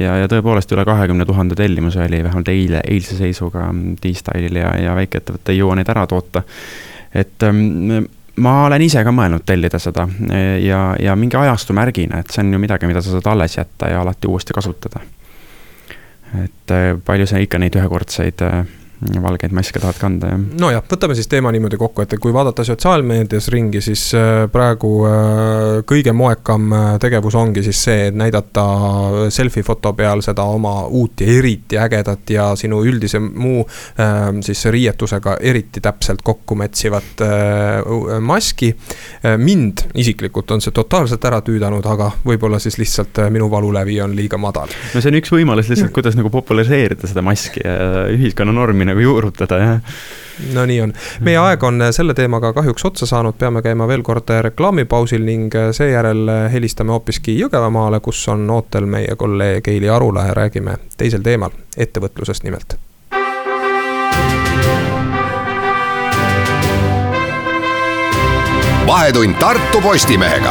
ja, 0.00 0.16
ja 0.22 0.30
tõepoolest 0.30 0.72
üle 0.74 0.84
kahekümne 0.88 1.26
tuhande 1.28 1.58
tellimuse 1.58 2.02
oli 2.02 2.22
vähemalt 2.24 2.50
eile, 2.50 2.82
eilse 2.90 3.18
seisuga 3.20 3.68
D-Style'il 4.02 4.58
ja, 4.58 4.74
ja 4.84 4.94
väikeettevõte 4.98 5.52
ei 5.52 5.60
jõua 5.60 5.76
neid 5.78 5.88
ära 5.88 6.06
toota. 6.10 6.42
et 7.14 7.42
ähm, 7.42 8.04
ma 8.40 8.64
olen 8.66 8.82
ise 8.82 9.04
ka 9.04 9.12
mõelnud 9.12 9.44
tellida 9.46 9.78
seda 9.82 10.06
ja, 10.62 10.80
ja 11.00 11.16
mingi 11.16 11.36
ajastu 11.36 11.74
märgina, 11.76 12.20
et 12.20 12.30
see 12.32 12.44
on 12.44 12.52
ju 12.54 12.60
midagi, 12.62 12.88
mida 12.88 13.02
sa 13.02 13.14
saad 13.14 13.26
alles 13.32 13.56
jätta 13.58 13.90
ja 13.90 14.00
alati 14.00 14.28
uuesti 14.28 14.56
kasutada. 14.56 15.00
et 16.44 16.70
äh, 16.70 16.92
palju 17.04 17.26
sa 17.26 17.38
ikka 17.42 17.58
neid 17.58 17.76
ühekordseid 17.76 18.44
äh, 18.46 18.64
valgeid 19.00 19.52
maske 19.56 19.80
tahad 19.80 19.96
kanda, 20.00 20.34
jah. 20.34 20.40
nojah, 20.60 20.82
võtame 20.84 21.14
siis 21.16 21.28
teema 21.30 21.52
niimoodi 21.54 21.78
kokku, 21.80 22.04
et 22.04 22.12
kui 22.20 22.34
vaadata 22.34 22.64
sotsiaalmeedias 22.68 23.48
ringi, 23.52 23.80
siis 23.84 24.02
äh, 24.16 24.44
praegu 24.52 24.90
äh, 25.08 25.14
kõige 25.88 26.12
moekam 26.16 26.68
äh, 26.76 26.88
tegevus 27.00 27.36
ongi 27.40 27.64
siis 27.64 27.80
see, 27.86 28.10
et 28.10 28.18
näidata 28.18 28.64
selfie 29.32 29.64
foto 29.64 29.94
peal 29.96 30.20
seda 30.24 30.44
oma 30.44 30.84
uut 30.86 31.24
ja 31.24 31.30
eriti 31.38 31.78
ägedat 31.80 32.34
ja 32.34 32.50
sinu 32.58 32.82
üldise 32.84 33.20
muu 33.20 33.62
siis 34.44 34.62
riietusega 34.72 35.36
eriti 35.46 35.80
täpselt 35.82 36.22
kokku 36.24 36.54
mätsivat 36.58 37.22
maski. 38.20 38.70
mind 39.38 39.84
isiklikult 39.94 40.50
on 40.50 40.62
see 40.64 40.74
totaalselt 40.74 41.24
ära 41.24 41.40
tüüdanud, 41.44 41.86
aga 41.86 42.10
võib-olla 42.24 42.58
siis 42.62 42.78
lihtsalt 42.80 43.22
minu 43.32 43.50
valulävi 43.50 44.00
on 44.04 44.14
liiga 44.16 44.38
madal. 44.40 44.72
no 44.94 45.00
see 45.00 45.12
on 45.12 45.18
üks 45.20 45.32
võimalus 45.34 45.70
lihtsalt, 45.72 45.92
kuidas 45.94 46.18
nagu 46.18 46.32
populariseerida 46.32 47.10
seda 47.10 47.24
maski 47.24 47.64
ja 47.64 48.06
ühiskonna 48.12 48.54
normi 48.54 48.89
nagu 48.90 49.04
juurutada, 49.04 49.58
jah. 49.60 49.96
no 50.54 50.66
nii 50.66 50.80
on, 50.84 50.92
meie 51.26 51.38
aeg 51.40 51.64
on 51.66 51.86
selle 51.94 52.14
teemaga 52.16 52.52
kahjuks 52.56 52.84
otsa 52.90 53.08
saanud, 53.08 53.38
peame 53.38 53.62
käima 53.64 53.88
veel 53.88 54.04
kord 54.06 54.30
reklaamipausil 54.48 55.24
ning 55.24 55.56
seejärel 55.76 56.30
helistame 56.52 56.94
hoopiski 56.96 57.38
Jõgevamaale, 57.40 58.02
kus 58.04 58.22
on 58.32 58.46
ootel 58.50 58.88
meie 58.90 59.16
kolleeg 59.16 59.68
Eili 59.68 59.88
Arula 59.88 60.28
ja 60.30 60.36
räägime 60.42 60.78
teisel 60.96 61.24
teemal, 61.26 61.56
ettevõtlusest 61.76 62.46
nimelt. 62.46 62.78
Vahetund 68.90 69.36
Tartu 69.38 69.80
Postimehega 69.80 70.50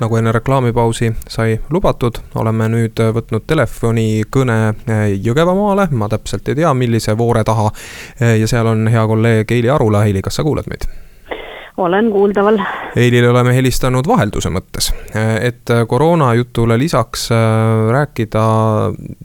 nagu 0.00 0.16
enne 0.16 0.32
reklaamipausi 0.32 1.12
sai 1.28 1.58
lubatud, 1.70 2.20
oleme 2.38 2.68
nüüd 2.70 3.02
võtnud 3.14 3.46
telefonikõne 3.50 4.58
eh, 4.70 5.04
Jõgevamaale, 5.24 5.88
ma 5.90 6.08
täpselt 6.12 6.48
ei 6.48 6.60
tea, 6.60 6.72
millise 6.74 7.16
voore 7.18 7.44
taha. 7.44 7.70
Eh, 8.20 8.38
ja 8.42 8.50
seal 8.50 8.70
on 8.70 8.86
hea 8.92 9.04
kolleeg 9.06 9.52
Eili 9.58 9.70
Arula, 9.70 10.04
Eili, 10.06 10.22
kas 10.22 10.38
sa 10.38 10.46
kuulad 10.46 10.70
meid? 10.70 10.86
Olen 11.78 12.10
kuuldaval. 12.10 12.58
Eilile 12.96 13.28
oleme 13.30 13.54
helistanud 13.54 14.06
vahelduse 14.06 14.50
mõttes, 14.50 14.90
et 15.14 15.70
koroona 15.88 16.32
jutule 16.34 16.78
lisaks 16.78 17.28
äh, 17.32 17.38
rääkida 17.94 18.44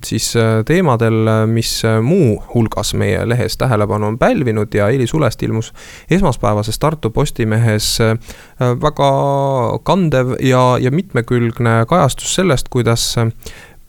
siis 0.05 0.35
äh, 0.37 0.61
teemadel, 0.65 1.47
mis 1.49 1.81
muuhulgas 2.01 2.93
meie 2.99 3.23
lehes 3.29 3.57
tähelepanu 3.57 4.11
on 4.13 4.19
pälvinud 4.19 4.73
ja 4.73 4.89
Eili 4.93 5.07
Sulest 5.07 5.43
ilmus 5.43 5.73
esmaspäevases 6.11 6.79
Tartu 6.79 7.09
Postimehes 7.09 7.97
äh, 8.01 8.17
väga 8.59 9.11
kandev 9.83 10.35
ja, 10.39 10.77
ja 10.79 10.91
mitmekülgne 10.91 11.83
kajastus 11.89 12.35
sellest, 12.35 12.69
kuidas 12.69 13.15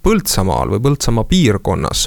Põltsamaal 0.05 0.69
või 0.69 0.83
Põltsamaa 0.85 1.25
piirkonnas 1.25 2.03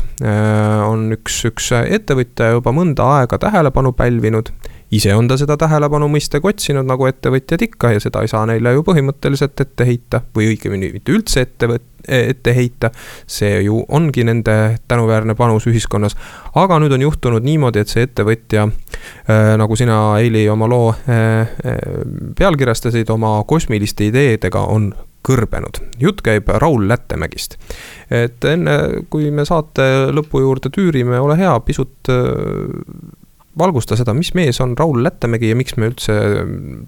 on 0.85 1.07
üks, 1.15 1.39
üks 1.49 1.71
ettevõtja 1.79 2.51
juba 2.53 2.69
mõnda 2.69 3.07
aega 3.15 3.39
tähelepanu 3.41 3.95
pälvinud 3.97 4.51
ise 4.91 5.15
on 5.15 5.27
ta 5.27 5.37
seda 5.39 5.57
tähelepanu 5.59 6.07
mõistagi 6.11 6.47
otsinud, 6.47 6.87
nagu 6.87 7.07
ettevõtjad 7.09 7.63
ikka, 7.67 7.91
ja 7.95 8.03
seda 8.03 8.23
ei 8.23 8.31
saa 8.31 8.45
neile 8.47 8.71
ju 8.77 8.85
põhimõtteliselt 8.87 9.59
ette 9.63 9.87
heita 9.87 10.21
või 10.35 10.53
õigemini 10.53 10.91
mitte 10.93 11.11
üldse 11.11 11.43
ette, 11.43 11.69
ette 12.07 12.53
heita. 12.55 12.91
see 13.27 13.63
ju 13.65 13.83
ongi 13.87 14.23
nende 14.23 14.77
tänuväärne 14.87 15.35
panus 15.35 15.67
ühiskonnas. 15.67 16.15
aga 16.55 16.79
nüüd 16.79 16.95
on 16.95 17.01
juhtunud 17.01 17.43
niimoodi, 17.43 17.83
et 17.83 17.91
see 17.91 18.07
ettevõtja 18.07 18.67
äh,, 18.67 19.57
nagu 19.59 19.75
sina, 19.75 20.19
Eili, 20.19 20.47
oma 20.49 20.67
loo 20.67 20.93
äh, 20.93 21.51
pealkirjastasid, 22.39 23.09
oma 23.09 23.43
kosmiliste 23.43 24.07
ideedega 24.07 24.63
on 24.71 24.93
kõrbenud. 25.27 25.81
jutt 25.99 26.23
käib 26.23 26.47
Raul 26.47 26.87
Lättemägist. 26.87 27.57
et 28.09 28.43
enne, 28.45 29.03
kui 29.09 29.31
me 29.31 29.45
saate 29.45 30.07
lõpu 30.15 30.39
juurde 30.39 30.71
tüürime, 30.71 31.19
ole 31.19 31.35
hea, 31.37 31.59
pisut 31.59 32.07
valgusta 33.59 33.97
seda, 33.99 34.13
mis 34.17 34.33
mees 34.37 34.61
on 34.63 34.75
Raul 34.77 35.03
Lättemägi 35.03 35.49
ja 35.51 35.57
miks 35.59 35.77
me 35.77 35.91
üldse 35.91 36.13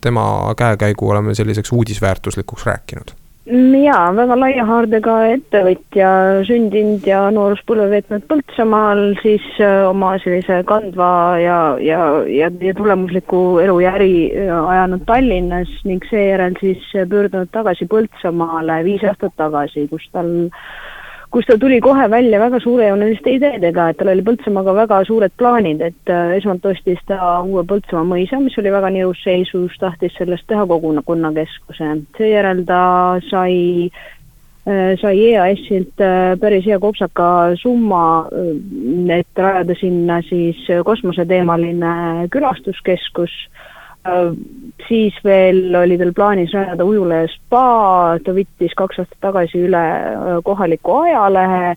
tema 0.02 0.26
käekäigu 0.58 1.10
oleme 1.10 1.36
selliseks 1.36 1.74
uudisväärtuslikuks 1.76 2.66
rääkinud? 2.70 3.16
jaa, 3.50 4.10
väga 4.14 4.36
laia 4.38 4.66
haardega 4.68 5.14
ettevõtja, 5.34 6.10
sündinud 6.46 7.06
ja 7.08 7.22
nooruspõlve 7.34 7.88
veetnud 7.94 8.28
Põltsamaal, 8.30 9.02
siis 9.24 9.46
äh, 9.58 9.88
oma 9.90 10.12
sellise 10.22 10.60
kandva 10.70 11.10
ja, 11.42 11.58
ja, 11.82 12.02
ja, 12.30 12.52
ja 12.62 12.76
tulemusliku 12.78 13.60
elu 13.64 13.80
ja 13.82 13.96
äri 13.98 14.14
äh, 14.30 14.54
ajanud 14.54 15.06
Tallinnas 15.10 15.72
ning 15.90 16.06
seejärel 16.12 16.60
siis 16.62 16.84
pöördunud 16.94 17.50
tagasi 17.56 17.90
Põltsamaale 17.90 18.84
viis 18.86 19.06
aastat 19.08 19.34
tagasi, 19.40 19.88
kus 19.90 20.06
tal 20.14 20.30
kus 21.32 21.46
ta 21.46 21.58
tuli 21.58 21.80
kohe 21.82 22.10
välja 22.10 22.40
väga 22.40 22.60
suurejooneliste 22.64 23.32
ideedega, 23.38 23.90
et 23.90 23.98
tal 24.00 24.12
oli 24.14 24.26
Põltsamaaga 24.26 24.74
väga 24.76 25.00
suured 25.06 25.34
plaanid, 25.38 25.82
et 25.86 26.14
äh, 26.14 26.36
esmalt 26.40 26.66
ostis 26.66 27.02
ta 27.08 27.40
uue 27.46 27.64
Põltsamaa 27.70 28.08
mõisa, 28.14 28.42
mis 28.42 28.58
oli 28.58 28.74
väga 28.74 28.90
niirus 28.94 29.22
seisus, 29.24 29.78
tahtis 29.82 30.16
sellest 30.18 30.48
teha 30.50 30.66
kogukonnakeskuse. 30.70 31.92
seejärel 32.18 32.64
ta 32.66 32.84
sai 33.30 33.56
äh, 34.66 34.96
sai 35.02 35.16
EAS-ilt 35.30 36.02
äh, 36.02 36.34
päris 36.42 36.66
hea 36.66 36.80
kopsaka 36.80 37.56
summa, 37.62 38.28
et 39.20 39.44
rajada 39.46 39.78
sinna 39.78 40.22
siis 40.30 40.66
kosmoseteemaline 40.86 42.30
külastuskeskus 42.34 43.36
Äh, 43.50 43.69
siis 44.88 45.16
veel 45.24 45.76
oli 45.76 45.98
tal 45.98 46.14
plaanis 46.16 46.54
rajada 46.56 46.86
ujula 46.86 47.24
ja 47.24 47.30
spa, 47.32 48.18
ta 48.24 48.34
võttis 48.36 48.76
kaks 48.78 49.02
aastat 49.02 49.20
tagasi 49.22 49.64
üle 49.68 49.82
äh, 49.82 50.38
kohaliku 50.44 51.02
ajalehe 51.04 51.76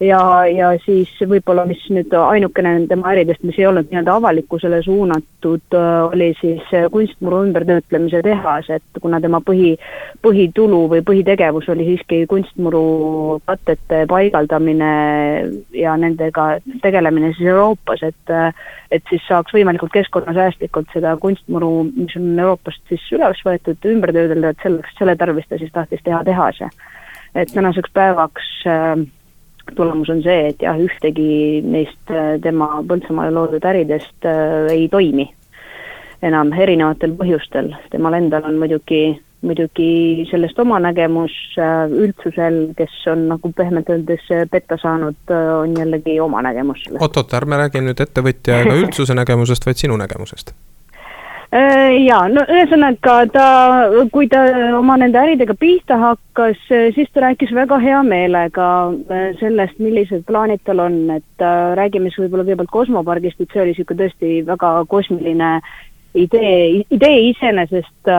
ja, 0.00 0.20
ja 0.48 0.70
siis 0.84 1.10
võib-olla, 1.28 1.66
mis 1.68 1.82
nüüd 1.92 2.12
ainukene 2.16 2.72
tema 2.88 3.12
äridest, 3.12 3.42
mis 3.44 3.58
ei 3.60 3.66
olnud 3.68 3.90
nii-öelda 3.90 4.14
avalikkusele 4.16 4.80
suunatud, 4.84 5.76
oli 6.12 6.30
siis 6.40 6.64
kunstmuru 6.92 7.42
ümbertöötlemise 7.48 8.22
tehas, 8.24 8.70
et 8.72 9.02
kuna 9.02 9.20
tema 9.20 9.42
põhi, 9.44 9.74
põhitulu 10.24 10.82
või 10.94 11.04
põhitegevus 11.06 11.68
oli 11.74 11.90
siiski 11.90 12.22
kunstmuru 12.30 13.40
katete 13.48 14.06
paigaldamine 14.10 14.92
ja 15.76 15.96
nendega 16.00 16.48
tegelemine 16.82 17.34
siis 17.36 17.52
Euroopas, 17.52 18.04
et 18.08 18.36
et 18.90 19.04
siis 19.06 19.22
saaks 19.28 19.54
võimalikult 19.54 19.92
keskkonnasäästlikult 19.94 20.88
seda 20.92 21.12
kunstmuru, 21.22 21.84
mis 21.94 22.16
on 22.18 22.32
Euroopast 22.38 22.82
siis 22.90 23.04
üles 23.14 23.38
võetud, 23.46 23.78
ümber 23.86 24.10
töödelda, 24.16 24.50
et 24.50 24.64
selleks, 24.64 24.96
selle 24.98 25.14
tarvis 25.16 25.46
ta 25.46 25.60
siis 25.60 25.70
tahtis 25.72 26.02
teha 26.02 26.24
tehase. 26.26 26.70
et 27.34 27.52
tänaseks 27.54 27.90
päevaks 27.94 28.46
äh, 28.66 28.98
tulemus 29.76 30.10
on 30.12 30.22
see, 30.24 30.50
et 30.52 30.62
jah, 30.64 30.78
ühtegi 30.78 31.60
neist 31.66 32.12
äh, 32.12 32.36
tema 32.42 32.80
Põltsamaale 32.86 33.34
loodud 33.34 33.64
äridest 33.72 34.28
äh, 34.28 34.70
ei 34.72 34.88
toimi 34.92 35.28
enam 36.22 36.52
erinevatel 36.52 37.14
põhjustel, 37.16 37.70
temal 37.92 38.18
endal 38.18 38.44
on 38.50 38.58
muidugi, 38.60 39.14
muidugi 39.46 40.26
sellest 40.28 40.58
oma 40.60 40.80
nägemus, 40.84 41.36
äh, 41.56 41.86
üldsusel, 41.88 42.60
kes 42.76 42.98
on 43.12 43.28
nagu 43.32 43.52
pehmelt 43.56 43.88
öeldes 43.88 44.26
petta 44.52 44.76
saanud, 44.80 45.20
on 45.32 45.78
jällegi 45.78 46.18
oma 46.20 46.42
nägemus 46.44 46.84
sellest. 46.84 47.02
oot-oot, 47.06 47.38
ärme 47.40 47.62
räägi 47.64 47.86
nüüd 47.86 48.04
ettevõtja 48.04 48.60
ega 48.64 48.76
üldsuse 48.82 49.16
nägemusest, 49.16 49.66
vaid 49.66 49.80
sinu 49.80 49.96
nägemusest 50.00 50.54
jaa, 51.50 52.28
no 52.30 52.44
ühesõnaga 52.46 53.14
ta, 53.34 53.46
kui 54.14 54.28
ta 54.30 54.42
oma 54.78 54.94
nende 55.00 55.18
äridega 55.18 55.56
pihta 55.58 55.96
hakkas, 55.98 56.60
siis 56.94 57.10
ta 57.10 57.24
rääkis 57.24 57.50
väga 57.56 57.80
hea 57.82 58.02
meelega 58.06 58.66
äh, 59.10 59.24
sellest, 59.40 59.80
millised 59.82 60.22
plaanid 60.28 60.62
tal 60.64 60.84
on, 60.86 61.00
et 61.16 61.42
äh, 61.42 61.72
räägime 61.78 62.12
siis 62.12 62.22
võib-olla 62.22 62.46
kõigepealt 62.46 62.74
kosmopargist, 62.76 63.40
et 63.40 63.50
see 63.50 63.64
oli 63.64 63.74
niisugune 63.74 64.04
tõesti 64.04 64.36
väga 64.46 64.70
kosmiline 64.94 65.50
idee, 66.14 66.84
idee 66.90 67.18
iseenesest 67.32 68.14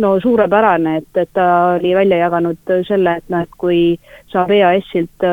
no 0.00 0.14
suurepärane, 0.20 0.94
et, 1.02 1.20
et 1.20 1.28
ta 1.36 1.46
oli 1.74 1.90
välja 1.92 2.22
jaganud 2.22 2.72
selle, 2.88 3.18
et 3.20 3.32
noh, 3.32 3.42
et 3.44 3.58
kui 3.60 3.80
saab 4.32 4.48
EAS-ilt 4.56 5.26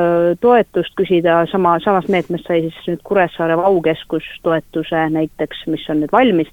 toetust 0.43 0.95
küsida, 0.99 1.45
sama, 1.51 1.77
samast 1.83 2.11
meetmest 2.11 2.47
sai 2.47 2.65
siis 2.65 2.89
nüüd 2.89 3.05
Kuressaare 3.07 3.55
Vaukeskus 3.59 4.27
toetuse 4.43 5.05
näiteks, 5.15 5.63
mis 5.71 5.87
on 5.87 6.03
nüüd 6.03 6.11
valmis 6.11 6.51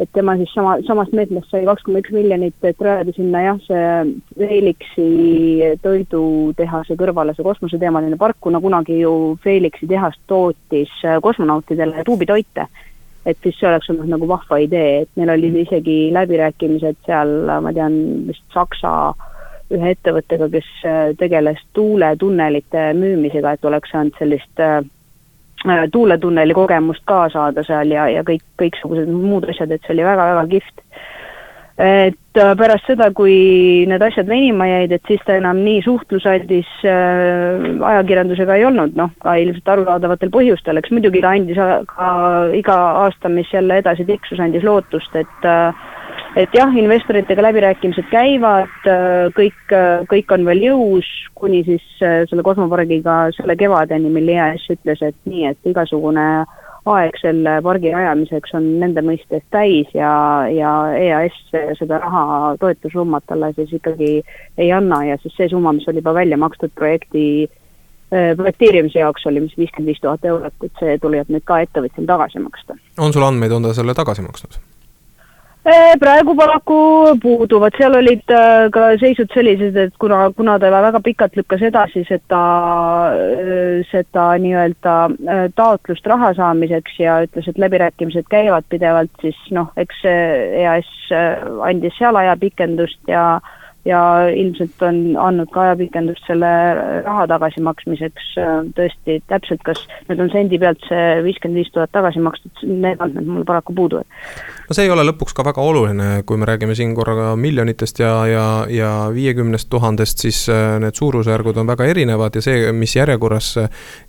et 0.00 0.08
tema 0.16 0.34
siis 0.40 0.52
sama, 0.54 0.76
samast 0.86 1.12
meetmest 1.16 1.50
sai 1.52 1.66
kaks 1.68 1.84
koma 1.84 2.00
üks 2.00 2.12
miljonit, 2.14 2.56
et 2.64 2.84
rajada 2.84 3.12
sinna 3.16 3.42
jah, 3.44 3.58
see 3.66 4.12
Felixi 4.40 5.08
toidutehase 5.84 6.96
kõrvale 7.00 7.34
see 7.36 7.44
kosmoseteemaline 7.44 8.16
park, 8.20 8.38
kuna 8.40 8.62
kunagi 8.64 9.00
ju 9.02 9.14
Felixi 9.44 9.88
tehas 9.90 10.16
tootis 10.30 10.92
kosmonautidele 11.22 12.04
tuubitoite. 12.08 12.68
et 13.28 13.36
siis 13.44 13.58
see 13.60 13.68
oleks 13.68 13.90
olnud 13.92 14.08
nagu 14.08 14.24
vahva 14.28 14.56
idee, 14.64 15.02
et 15.02 15.10
neil 15.20 15.34
olid 15.34 15.56
isegi 15.60 15.96
läbirääkimised 16.16 17.02
seal, 17.04 17.34
ma 17.60 17.72
tean, 17.76 17.98
vist 18.24 18.46
Saksa 18.54 18.92
ühe 19.70 19.90
ettevõttega, 19.92 20.48
kes 20.48 20.70
tegeles 21.20 21.60
tuuletunnelite 21.76 22.86
müümisega, 22.96 23.52
et 23.52 23.68
oleks 23.68 23.92
saanud 23.92 24.16
sellist 24.16 24.64
äh, 24.64 24.80
Äh, 24.80 24.99
tuuletunneli 25.92 26.54
kogemust 26.54 27.04
ka 27.06 27.28
saada 27.32 27.64
seal 27.66 27.92
ja, 27.92 28.08
ja 28.08 28.22
kõik, 28.26 28.44
kõiksugused 28.60 29.10
muud 29.10 29.48
asjad, 29.48 29.70
et 29.70 29.82
see 29.84 29.96
oli 29.96 30.06
väga-väga 30.06 30.46
kihvt. 30.54 30.84
et 31.80 32.36
äh, 32.36 32.56
pärast 32.60 32.86
seda, 32.86 33.10
kui 33.16 33.86
need 33.88 34.02
asjad 34.04 34.28
venima 34.28 34.66
jäid, 34.68 34.92
et 34.92 35.06
siis 35.08 35.22
ta 35.24 35.38
enam 35.38 35.62
nii 35.64 35.80
suhtlusaldis 35.84 36.68
äh, 36.84 37.68
ajakirjandusega 37.92 38.56
ei 38.56 38.66
olnud, 38.68 38.96
noh, 38.96 39.14
ka 39.22 39.36
ilmselt 39.40 39.68
arusaadavatel 39.68 40.32
põhjustel, 40.34 40.80
eks 40.80 40.92
muidugi 40.92 41.22
ta 41.24 41.32
andis 41.36 41.60
ka 41.88 42.10
iga 42.56 42.76
aasta, 43.06 43.32
mis 43.32 43.52
jälle 43.52 43.80
edasi 43.80 44.04
tiksus, 44.04 44.40
andis 44.40 44.66
lootust, 44.66 45.16
et 45.16 45.48
äh, 45.48 45.88
et 46.38 46.54
jah, 46.54 46.70
investoritega 46.76 47.42
läbirääkimised 47.42 48.06
käivad, 48.10 48.70
äh, 48.86 49.28
kõik, 49.36 49.58
äh, 49.74 50.06
kõik 50.10 50.30
on 50.34 50.46
veel 50.46 50.62
jõus, 50.68 51.08
kuni 51.34 51.64
siis 51.66 51.84
äh, 52.02 52.22
selle 52.30 52.44
kosmopargiga 52.46 53.30
selle 53.36 53.56
kevadeni, 53.58 54.12
mil 54.12 54.30
EAS 54.30 54.68
ütles, 54.76 55.02
et 55.02 55.16
nii, 55.26 55.50
et 55.50 55.70
igasugune 55.70 56.26
aeg 56.90 57.18
selle 57.20 57.58
pargi 57.62 57.90
rajamiseks 57.92 58.54
on 58.56 58.66
nende 58.80 59.02
mõistes 59.04 59.42
täis 59.52 59.90
ja, 59.94 60.46
ja 60.48 60.70
EAS 60.96 61.36
seda 61.78 62.00
raha, 62.00 62.54
toetussummat 62.62 63.26
talle 63.28 63.52
siis 63.58 63.74
ikkagi 63.76 64.22
ei 64.56 64.70
anna 64.72 65.02
ja 65.10 65.18
siis 65.20 65.34
see 65.36 65.50
summa, 65.52 65.74
mis 65.76 65.88
oli 65.90 66.00
juba 66.00 66.14
välja 66.16 66.40
makstud 66.40 66.72
projekti 66.74 67.50
projekteerimise 68.10 68.98
jaoks 68.98 69.28
oli, 69.28 69.44
mis 69.44 69.54
viiskümmend 69.60 69.92
viis 69.92 70.00
tuhat 70.02 70.24
eurot, 70.26 70.56
et 70.66 70.82
see 70.82 70.96
tuleb 71.04 71.28
nüüd 71.30 71.44
ka 71.46 71.60
ettevõtjal 71.62 72.08
tagasi 72.08 72.42
maksta. 72.42 72.80
on 72.98 73.12
sul 73.12 73.28
andmeid, 73.28 73.52
on 73.54 73.68
ta 73.68 73.76
selle 73.76 73.94
tagasi 73.94 74.24
maksnud? 74.24 74.58
Äh, 75.70 75.94
praegu 76.02 76.32
paraku 76.34 76.76
puuduvad, 77.22 77.76
seal 77.78 77.94
olid 77.94 78.32
äh, 78.34 78.64
ka 78.74 78.88
seisud 78.98 79.30
sellised, 79.30 79.76
et 79.78 79.92
kuna, 80.02 80.18
kuna 80.34 80.56
ta 80.58 80.70
väga 80.72 80.98
pikalt 81.04 81.36
lükkas 81.38 81.62
edasi 81.68 82.02
seda, 82.08 82.40
äh, 83.14 83.76
seda 83.92 84.24
nii-öelda 84.42 84.94
taotlust 85.54 86.08
raha 86.10 86.32
saamiseks 86.38 86.98
ja 86.98 87.20
ütles, 87.26 87.46
et 87.52 87.60
läbirääkimised 87.62 88.26
käivad 88.32 88.66
pidevalt, 88.72 89.12
siis 89.22 89.38
noh, 89.54 89.70
eks 89.78 90.02
EAS 90.10 90.90
andis 91.68 91.94
seal 92.00 92.18
ajapikendust 92.18 93.12
ja 93.12 93.26
ja 93.84 94.28
ilmselt 94.36 94.82
on 94.84 94.98
andnud 95.16 95.48
ka 95.54 95.62
ajapikendust 95.70 96.26
selle 96.28 96.48
raha 97.06 97.24
tagasimaksmiseks 97.30 98.34
tõesti 98.76 99.20
täpselt, 99.30 99.62
kas 99.64 99.80
nüüd 100.10 100.20
on 100.20 100.32
sendi 100.34 100.58
pealt 100.60 100.82
see 100.88 101.22
viiskümmend 101.24 101.62
viis 101.62 101.70
tuhat 101.72 101.92
tagasi 101.94 102.20
makstud, 102.20 102.60
need 102.68 103.00
andmed 103.00 103.24
mul 103.24 103.46
paraku 103.48 103.72
puuduvad. 103.76 104.04
no 104.68 104.76
see 104.76 104.84
ei 104.84 104.92
ole 104.92 105.06
lõpuks 105.08 105.32
ka 105.36 105.46
väga 105.48 105.64
oluline, 105.64 106.08
kui 106.28 106.40
me 106.40 106.48
räägime 106.50 106.76
siin 106.76 106.92
korraga 106.98 107.32
miljonitest 107.40 108.02
ja, 108.04 108.12
ja, 108.28 108.44
ja 108.68 108.90
viiekümnest 109.14 109.70
tuhandest, 109.72 110.26
siis 110.26 110.42
need 110.84 111.00
suurusjärgud 111.00 111.62
on 111.62 111.72
väga 111.72 111.88
erinevad 111.88 112.36
ja 112.36 112.44
see, 112.44 112.68
mis 112.76 112.96
järjekorras 112.98 113.54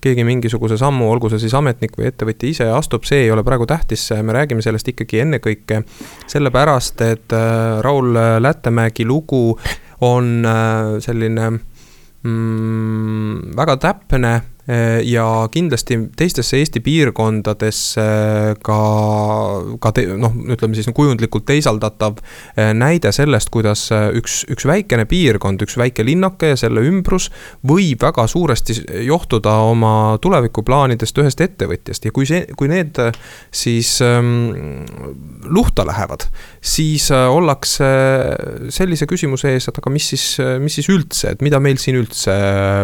keegi 0.04 0.28
mingisuguse 0.28 0.76
sammu, 0.82 1.08
olgu 1.14 1.32
see 1.32 1.46
siis 1.46 1.56
ametnik 1.56 1.96
või 1.96 2.10
ettevõtja 2.12 2.52
ise 2.52 2.70
astub, 2.76 3.08
see 3.08 3.24
ei 3.24 3.32
ole 3.32 3.46
praegu 3.48 3.70
tähtis, 3.72 4.10
me 4.20 4.36
räägime 4.36 4.64
sellest 4.66 4.92
ikkagi 4.92 5.24
ennekõike 5.24 5.82
sellepärast, 6.28 7.08
et 7.08 7.40
Raul 7.88 8.20
Lätemägi 8.44 9.08
lugu 9.08 9.61
on 10.02 10.46
äh, 10.46 11.00
selline 11.04 11.50
mm, 12.24 13.54
väga 13.58 13.78
täpne 13.78 14.34
ja 15.06 15.26
kindlasti 15.52 15.98
teistesse 16.16 16.60
Eesti 16.62 16.80
piirkondadesse 16.86 18.04
ka, 18.64 18.80
ka 19.82 19.92
te, 19.96 20.06
noh, 20.20 20.36
ütleme 20.54 20.78
siis 20.78 20.90
kujundlikult 20.96 21.48
teisaldatav 21.50 22.20
äh, 22.22 22.72
näide 22.78 23.12
sellest, 23.16 23.50
kuidas 23.54 23.88
üks, 23.92 24.42
üks 24.52 24.68
väikene 24.70 25.08
piirkond, 25.10 25.64
üks 25.66 25.78
väike 25.80 26.06
linnake 26.06 26.54
ja 26.54 26.60
selle 26.60 26.84
ümbrus 26.88 27.30
võib 27.68 28.04
väga 28.06 28.28
suuresti 28.30 28.78
johtuda 29.08 29.58
oma 29.72 29.94
tulevikuplaanidest 30.22 31.22
ühest 31.24 31.42
ettevõtjast. 31.44 32.06
Ja 32.06 32.16
kui 32.16 32.30
see, 32.30 32.46
kui 32.58 32.70
need 32.72 33.00
siis 33.52 33.98
ähm, 34.06 34.86
luhta 35.50 35.86
lähevad, 35.88 36.28
siis 36.62 37.10
äh, 37.14 37.28
ollakse 37.32 37.90
sellise 38.74 39.10
küsimuse 39.10 39.56
ees, 39.56 39.70
et 39.70 39.82
aga 39.82 39.94
mis 39.94 40.12
siis, 40.14 40.26
mis 40.62 40.78
siis 40.80 40.90
üldse, 40.92 41.34
et 41.34 41.44
mida 41.46 41.60
meil 41.64 41.80
siin 41.82 42.00
üldse 42.02 42.36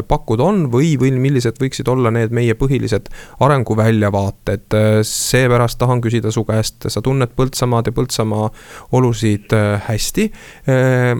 pakkuda 0.10 0.48
on 0.48 0.66
või, 0.74 0.96
või 1.00 1.14
millised 1.18 1.60
võiksid 1.68 1.92
olla 1.92 2.12
need 2.16 2.34
meie 2.36 2.56
põhilised 2.58 3.12
arenguväljavaated. 3.44 4.78
seepärast 5.08 5.80
tahan 5.80 6.02
küsida 6.02 6.32
su 6.34 6.46
käest, 6.48 6.90
sa 6.90 7.04
tunned 7.04 7.36
Põltsamaad 7.38 7.92
ja 7.92 7.96
Põltsamaa 7.96 8.50
olusid 8.98 9.54
äh, 9.56 9.82
hästi. 9.88 10.30
Äh, 10.68 11.14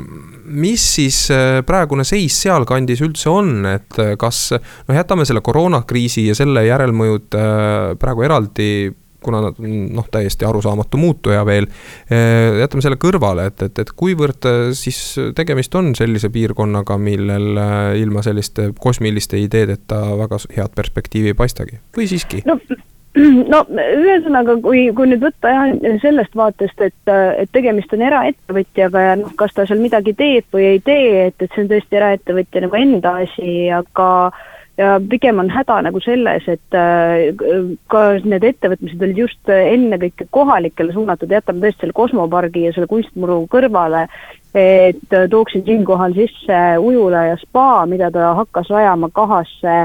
mis 0.48 0.84
siis 0.98 1.28
praegune 1.68 2.06
seis 2.08 2.38
sealkandis 2.46 3.02
üldse 3.04 3.30
on, 3.30 3.66
et 3.68 4.00
kas, 4.20 4.54
noh, 4.56 4.96
jätame 4.96 5.26
selle 5.28 5.44
koroonakriisi 5.44 6.28
ja 6.30 6.38
selle 6.38 6.64
järelmõjud 6.68 7.36
praegu 8.00 8.24
eraldi 8.24 8.70
kuna 9.28 9.44
nad 9.44 9.60
on 9.60 9.78
noh, 9.98 10.08
täiesti 10.12 10.48
arusaamatu 10.48 11.00
muutuja 11.02 11.44
veel. 11.48 11.68
Eh, 12.12 12.62
jätame 12.62 12.86
selle 12.86 13.00
kõrvale, 13.02 13.50
et, 13.52 13.62
et, 13.68 13.84
et 13.84 13.94
kuivõrd 14.00 14.48
eh, 14.50 14.60
siis 14.78 15.02
tegemist 15.36 15.76
on 15.76 15.94
sellise 15.98 16.32
piirkonnaga, 16.34 17.00
millel 17.02 17.50
eh, 17.54 18.02
ilma 18.02 18.24
selliste 18.26 18.72
kosmiliste 18.80 19.40
ideedeta 19.42 20.04
väga 20.20 20.40
head 20.56 20.76
perspektiivi 20.78 21.34
ei 21.34 21.38
paistagi 21.38 21.82
või 21.98 22.08
siiski 22.10 22.44
no.? 22.48 22.60
no 23.52 23.64
ühesõnaga, 23.74 24.58
kui, 24.62 24.88
kui 24.96 25.10
nüüd 25.10 25.24
võtta 25.24 25.52
jah 25.52 25.96
sellest 26.04 26.36
vaatest, 26.38 26.82
et, 26.86 27.14
et 27.42 27.50
tegemist 27.56 27.94
on 27.96 28.04
eraettevõtjaga 28.06 29.06
ja 29.08 29.16
noh, 29.22 29.34
kas 29.40 29.56
ta 29.56 29.66
seal 29.68 29.82
midagi 29.82 30.14
teeb 30.18 30.46
või 30.54 30.68
ei 30.76 30.84
tee, 30.86 31.28
et, 31.30 31.38
et 31.40 31.50
see 31.54 31.66
on 31.66 31.72
tõesti 31.72 32.00
eraettevõtja 32.00 32.64
nagu 32.68 32.80
enda 32.80 33.16
asi, 33.24 33.56
aga 33.74 34.08
ja 34.78 34.98
pigem 35.10 35.40
on 35.42 35.50
häda 35.52 35.80
nagu 35.88 36.02
selles, 36.04 36.48
et 36.52 36.78
äh, 36.78 37.34
ka 37.92 38.04
need 38.24 38.46
ettevõtmised 38.46 39.02
olid 39.02 39.22
just 39.24 39.54
ennekõike 39.54 40.28
kohalikele 40.32 40.94
suunatud, 40.96 41.32
jätame 41.34 41.64
tõesti 41.64 41.86
selle 41.86 41.98
kosmopargi 41.98 42.68
ja 42.68 42.74
selle 42.76 42.90
kunstmuru 42.92 43.44
kõrvale, 43.52 44.08
et 44.58 45.18
tooksin 45.32 45.66
siinkohal 45.66 46.16
sisse 46.18 46.60
ujula 46.82 47.28
ja 47.32 47.40
spa, 47.42 47.86
mida 47.90 48.12
ta 48.14 48.34
hakkas 48.38 48.70
rajama 48.74 49.10
kahasse, 49.14 49.80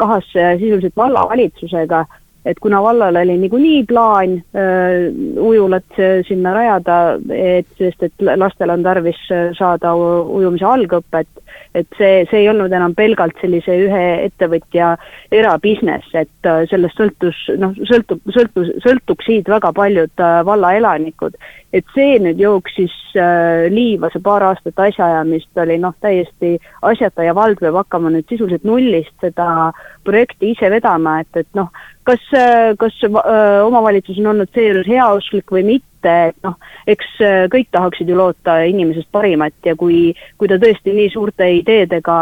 kahasse 0.00 0.46
sisuliselt 0.60 0.96
vallavalitsusega 0.96 2.04
et 2.46 2.60
kuna 2.62 2.78
vallal 2.82 3.16
oli 3.18 3.38
niikuinii 3.42 3.84
plaan 3.90 4.36
öö, 4.54 5.10
ujulat 5.42 5.98
sinna 6.28 6.52
rajada, 6.54 6.98
et 7.34 7.66
sest, 7.78 8.06
et 8.06 8.28
lastel 8.36 8.70
on 8.70 8.84
tarvis 8.86 9.18
saada 9.58 9.94
ujumise 9.96 10.64
algõpet, 10.68 11.28
et 11.76 11.98
see, 11.98 12.24
see 12.30 12.42
ei 12.42 12.48
olnud 12.50 12.72
enam 12.72 12.94
pelgalt 12.96 13.36
sellise 13.42 13.74
ühe 13.84 14.04
ettevõtja 14.24 14.94
erabusiness, 15.34 16.08
et 16.16 16.48
äh, 16.48 16.64
sellest 16.70 16.96
sõltus, 16.98 17.42
noh, 17.60 17.74
sõltub, 17.90 18.22
sõltus, 18.32 18.72
sõltuksid 18.84 19.50
väga 19.52 19.72
paljud 19.76 20.24
äh, 20.24 20.40
valla 20.48 20.74
elanikud. 20.78 21.36
et 21.76 21.84
see 21.92 22.16
nüüd 22.22 22.38
jooksis 22.40 22.94
äh, 23.20 23.66
liiva, 23.72 24.08
see 24.12 24.22
paar 24.24 24.46
aastat 24.46 24.78
asjaajamist 24.80 25.60
oli 25.60 25.76
noh, 25.82 25.92
täiesti 26.00 26.54
asjata 26.88 27.26
ja 27.26 27.34
vald 27.36 27.60
peab 27.60 27.76
hakkama 27.82 28.14
nüüd 28.14 28.24
sisuliselt 28.30 28.64
nullist 28.64 29.12
seda 29.20 29.72
projekti 30.06 30.54
ise 30.54 30.70
vedama, 30.72 31.18
et, 31.20 31.42
et 31.42 31.50
noh, 31.58 31.68
kas, 32.06 32.22
kas 32.78 32.98
öö, 33.06 33.62
omavalitsus 33.66 34.18
on 34.22 34.32
olnud 34.32 34.50
seejuures 34.54 34.88
heausklik 34.90 35.50
või 35.52 35.64
mitte, 35.66 36.12
et 36.30 36.36
noh, 36.46 36.54
eks 36.86 37.16
äh, 37.24 37.46
kõik 37.52 37.70
tahaksid 37.74 38.10
ju 38.10 38.18
loota 38.18 38.60
inimesest 38.68 39.10
parimat 39.12 39.54
ja 39.66 39.74
kui, 39.78 40.14
kui 40.38 40.50
ta 40.50 40.60
tõesti 40.62 40.94
nii 40.94 41.10
suurte 41.14 41.50
ideedega 41.58 42.18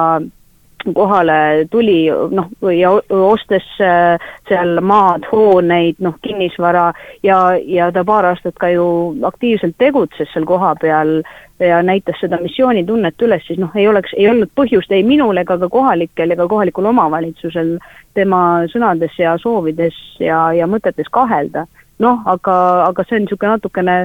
kohale 0.95 1.67
tuli, 1.71 2.09
noh, 2.11 2.51
või 2.63 2.81
ostes 2.85 3.67
äh, 3.81 4.21
seal 4.49 4.81
maad, 4.85 5.27
hooneid, 5.33 6.01
noh, 6.05 6.19
kinnisvara 6.23 6.91
ja, 7.23 7.39
ja 7.57 7.91
ta 7.93 8.05
paar 8.05 8.29
aastat 8.33 8.59
ka 8.61 8.69
ju 8.73 8.87
aktiivselt 9.25 9.79
tegutses 9.79 10.31
seal 10.33 10.47
kohapeal 10.49 11.23
ja 11.59 11.83
näitas 11.83 12.19
seda 12.21 12.39
missioonitunnet 12.43 13.23
üles, 13.23 13.45
siis 13.47 13.61
noh, 13.63 13.73
ei 13.79 13.87
oleks, 13.89 14.13
ei 14.19 14.29
olnud 14.29 14.51
põhjust 14.59 14.93
ei 14.93 15.05
minul 15.07 15.39
ega 15.41 15.57
ka 15.59 15.69
kohalikel 15.71 16.35
ega 16.35 16.49
kohalikul 16.51 16.91
omavalitsusel 16.91 17.77
tema 18.15 18.43
sõnades 18.73 19.15
ja 19.19 19.37
soovides 19.41 19.97
ja, 20.21 20.49
ja 20.53 20.67
mõtetes 20.71 21.11
kahelda. 21.15 21.67
Noh, 22.03 22.25
aga, 22.27 22.57
aga 22.89 23.05
see 23.07 23.21
on 23.21 23.27
niisugune 23.29 23.55
natukene 23.55 23.97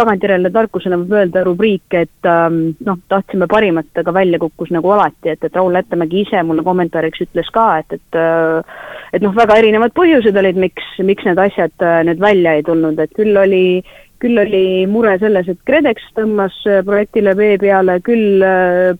tagantjärele 0.00 0.50
tarkusena 0.54 0.98
võib 1.00 1.14
öelda 1.18 1.44
rubriik, 1.46 1.86
et 1.94 2.28
ähm, 2.28 2.60
noh, 2.86 2.98
tahtsime 3.12 3.48
parimat, 3.50 3.90
aga 4.00 4.14
välja 4.16 4.40
kukkus 4.42 4.72
nagu 4.74 4.92
alati, 4.96 5.34
et, 5.34 5.44
et 5.44 5.56
Raul 5.56 5.74
Lättemägi 5.76 6.24
ise 6.24 6.42
mulle 6.46 6.64
kommentaariks 6.66 7.26
ütles 7.26 7.50
ka, 7.54 7.70
et, 7.82 7.98
et 7.98 8.20
äh, 8.20 8.76
et 9.14 9.24
noh, 9.24 9.34
väga 9.36 9.58
erinevad 9.60 9.94
põhjused 9.96 10.36
olid, 10.38 10.60
miks, 10.60 10.92
miks 11.06 11.26
need 11.26 11.40
asjad 11.42 11.74
äh, 11.84 12.02
nüüd 12.08 12.22
välja 12.22 12.56
ei 12.58 12.66
tulnud, 12.66 13.00
et 13.02 13.12
küll 13.16 13.36
oli 13.36 13.82
küll 14.20 14.36
oli 14.36 14.84
mure 14.84 15.14
selles, 15.16 15.46
et 15.48 15.60
KredEx 15.64 16.10
tõmbas 16.18 16.56
äh, 16.68 16.82
projektile 16.84 17.32
vee 17.38 17.54
peale, 17.60 17.96
küll 18.04 18.44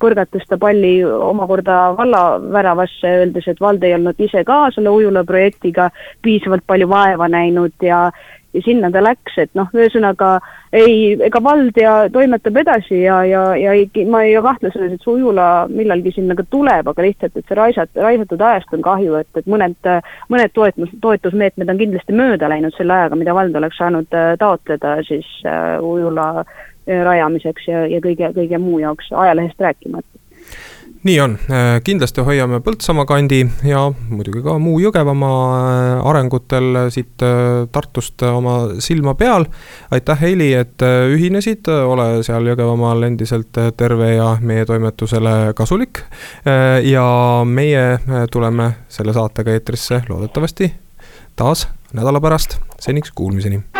põrgatas 0.00 0.46
ta 0.48 0.56
palli 0.60 0.94
omakorda 1.04 1.90
valla 1.98 2.24
väravasse, 2.40 3.16
öeldes, 3.24 3.50
et 3.52 3.60
vald 3.60 3.84
ei 3.84 3.94
olnud 3.98 4.20
ise 4.24 4.44
ka 4.48 4.62
selle 4.74 4.92
ujula 4.96 5.26
projektiga 5.28 5.90
piisavalt 6.24 6.64
palju 6.66 6.88
vaeva 6.88 7.28
näinud 7.28 7.76
ja 7.84 8.06
ja 8.52 8.62
sinna 8.64 8.90
ta 8.90 9.02
läks, 9.02 9.36
et 9.38 9.50
noh, 9.58 9.68
ühesõnaga 9.74 10.38
ei, 10.72 11.16
ega 11.26 11.42
vald 11.42 11.76
ja 11.78 11.94
toimetab 12.12 12.56
edasi 12.62 13.02
ja, 13.02 13.20
ja, 13.26 13.42
ja 13.58 13.74
ei, 13.78 13.88
ma 14.10 14.22
ei 14.26 14.36
kahtle 14.42 14.72
selles, 14.74 14.94
et 14.94 15.04
see 15.04 15.14
ujula 15.14 15.46
millalgi 15.70 16.14
sinna 16.16 16.36
ka 16.38 16.46
tuleb, 16.50 16.90
aga 16.90 17.06
lihtsalt, 17.06 17.36
et 17.36 17.46
see 17.46 17.58
raisat-, 17.58 18.02
raisatud 18.06 18.42
ajast 18.50 18.74
on 18.76 18.84
kahju, 18.86 19.18
et, 19.22 19.30
et 19.38 19.50
mõned, 19.50 19.90
mõned 20.32 20.54
toetus, 20.56 20.94
toetusmeetmed 21.02 21.70
on 21.70 21.82
kindlasti 21.82 22.16
mööda 22.16 22.50
läinud 22.50 22.74
selle 22.76 22.96
ajaga, 22.96 23.18
mida 23.18 23.36
vald 23.36 23.56
oleks 23.60 23.78
saanud 23.80 24.18
äh, 24.18 24.32
taotleda 24.40 24.98
siis 25.06 25.28
uh, 25.46 25.78
ujula 25.86 26.30
äh, 26.42 27.04
rajamiseks 27.06 27.68
ja, 27.70 27.84
ja 27.90 28.02
kõige, 28.04 28.32
kõige 28.36 28.62
muu 28.62 28.82
jaoks, 28.82 29.12
ajalehest 29.14 29.62
rääkimata 29.62 30.19
nii 31.02 31.20
on, 31.20 31.38
äh, 31.50 31.80
kindlasti 31.84 32.20
hoiame 32.20 32.60
Põltsamaa 32.64 33.06
kandi 33.08 33.40
ja 33.64 33.86
muidugi 34.08 34.42
ka 34.44 34.58
muu 34.60 34.80
Jõgevamaa 34.82 35.40
äh, 35.56 36.08
arengutel 36.10 36.76
siit 36.92 37.24
äh, 37.24 37.64
Tartust 37.72 38.22
oma 38.28 38.56
silma 38.84 39.14
peal. 39.14 39.46
aitäh, 39.90 40.20
Heili, 40.20 40.52
et 40.54 40.82
ühinesid, 40.84 41.68
ole 41.68 42.22
seal 42.26 42.52
Jõgevamaal 42.52 43.08
endiselt 43.08 43.56
terve 43.76 44.14
ja 44.14 44.34
meie 44.40 44.66
toimetusele 44.68 45.54
kasulik. 45.56 46.04
ja 46.84 47.04
meie 47.44 47.98
tuleme 48.32 48.70
selle 48.88 49.12
saatega 49.16 49.52
eetrisse 49.56 50.02
loodetavasti 50.08 50.72
taas 51.36 51.68
nädala 51.96 52.20
pärast, 52.20 52.58
seniks 52.80 53.12
kuulmiseni 53.14 53.79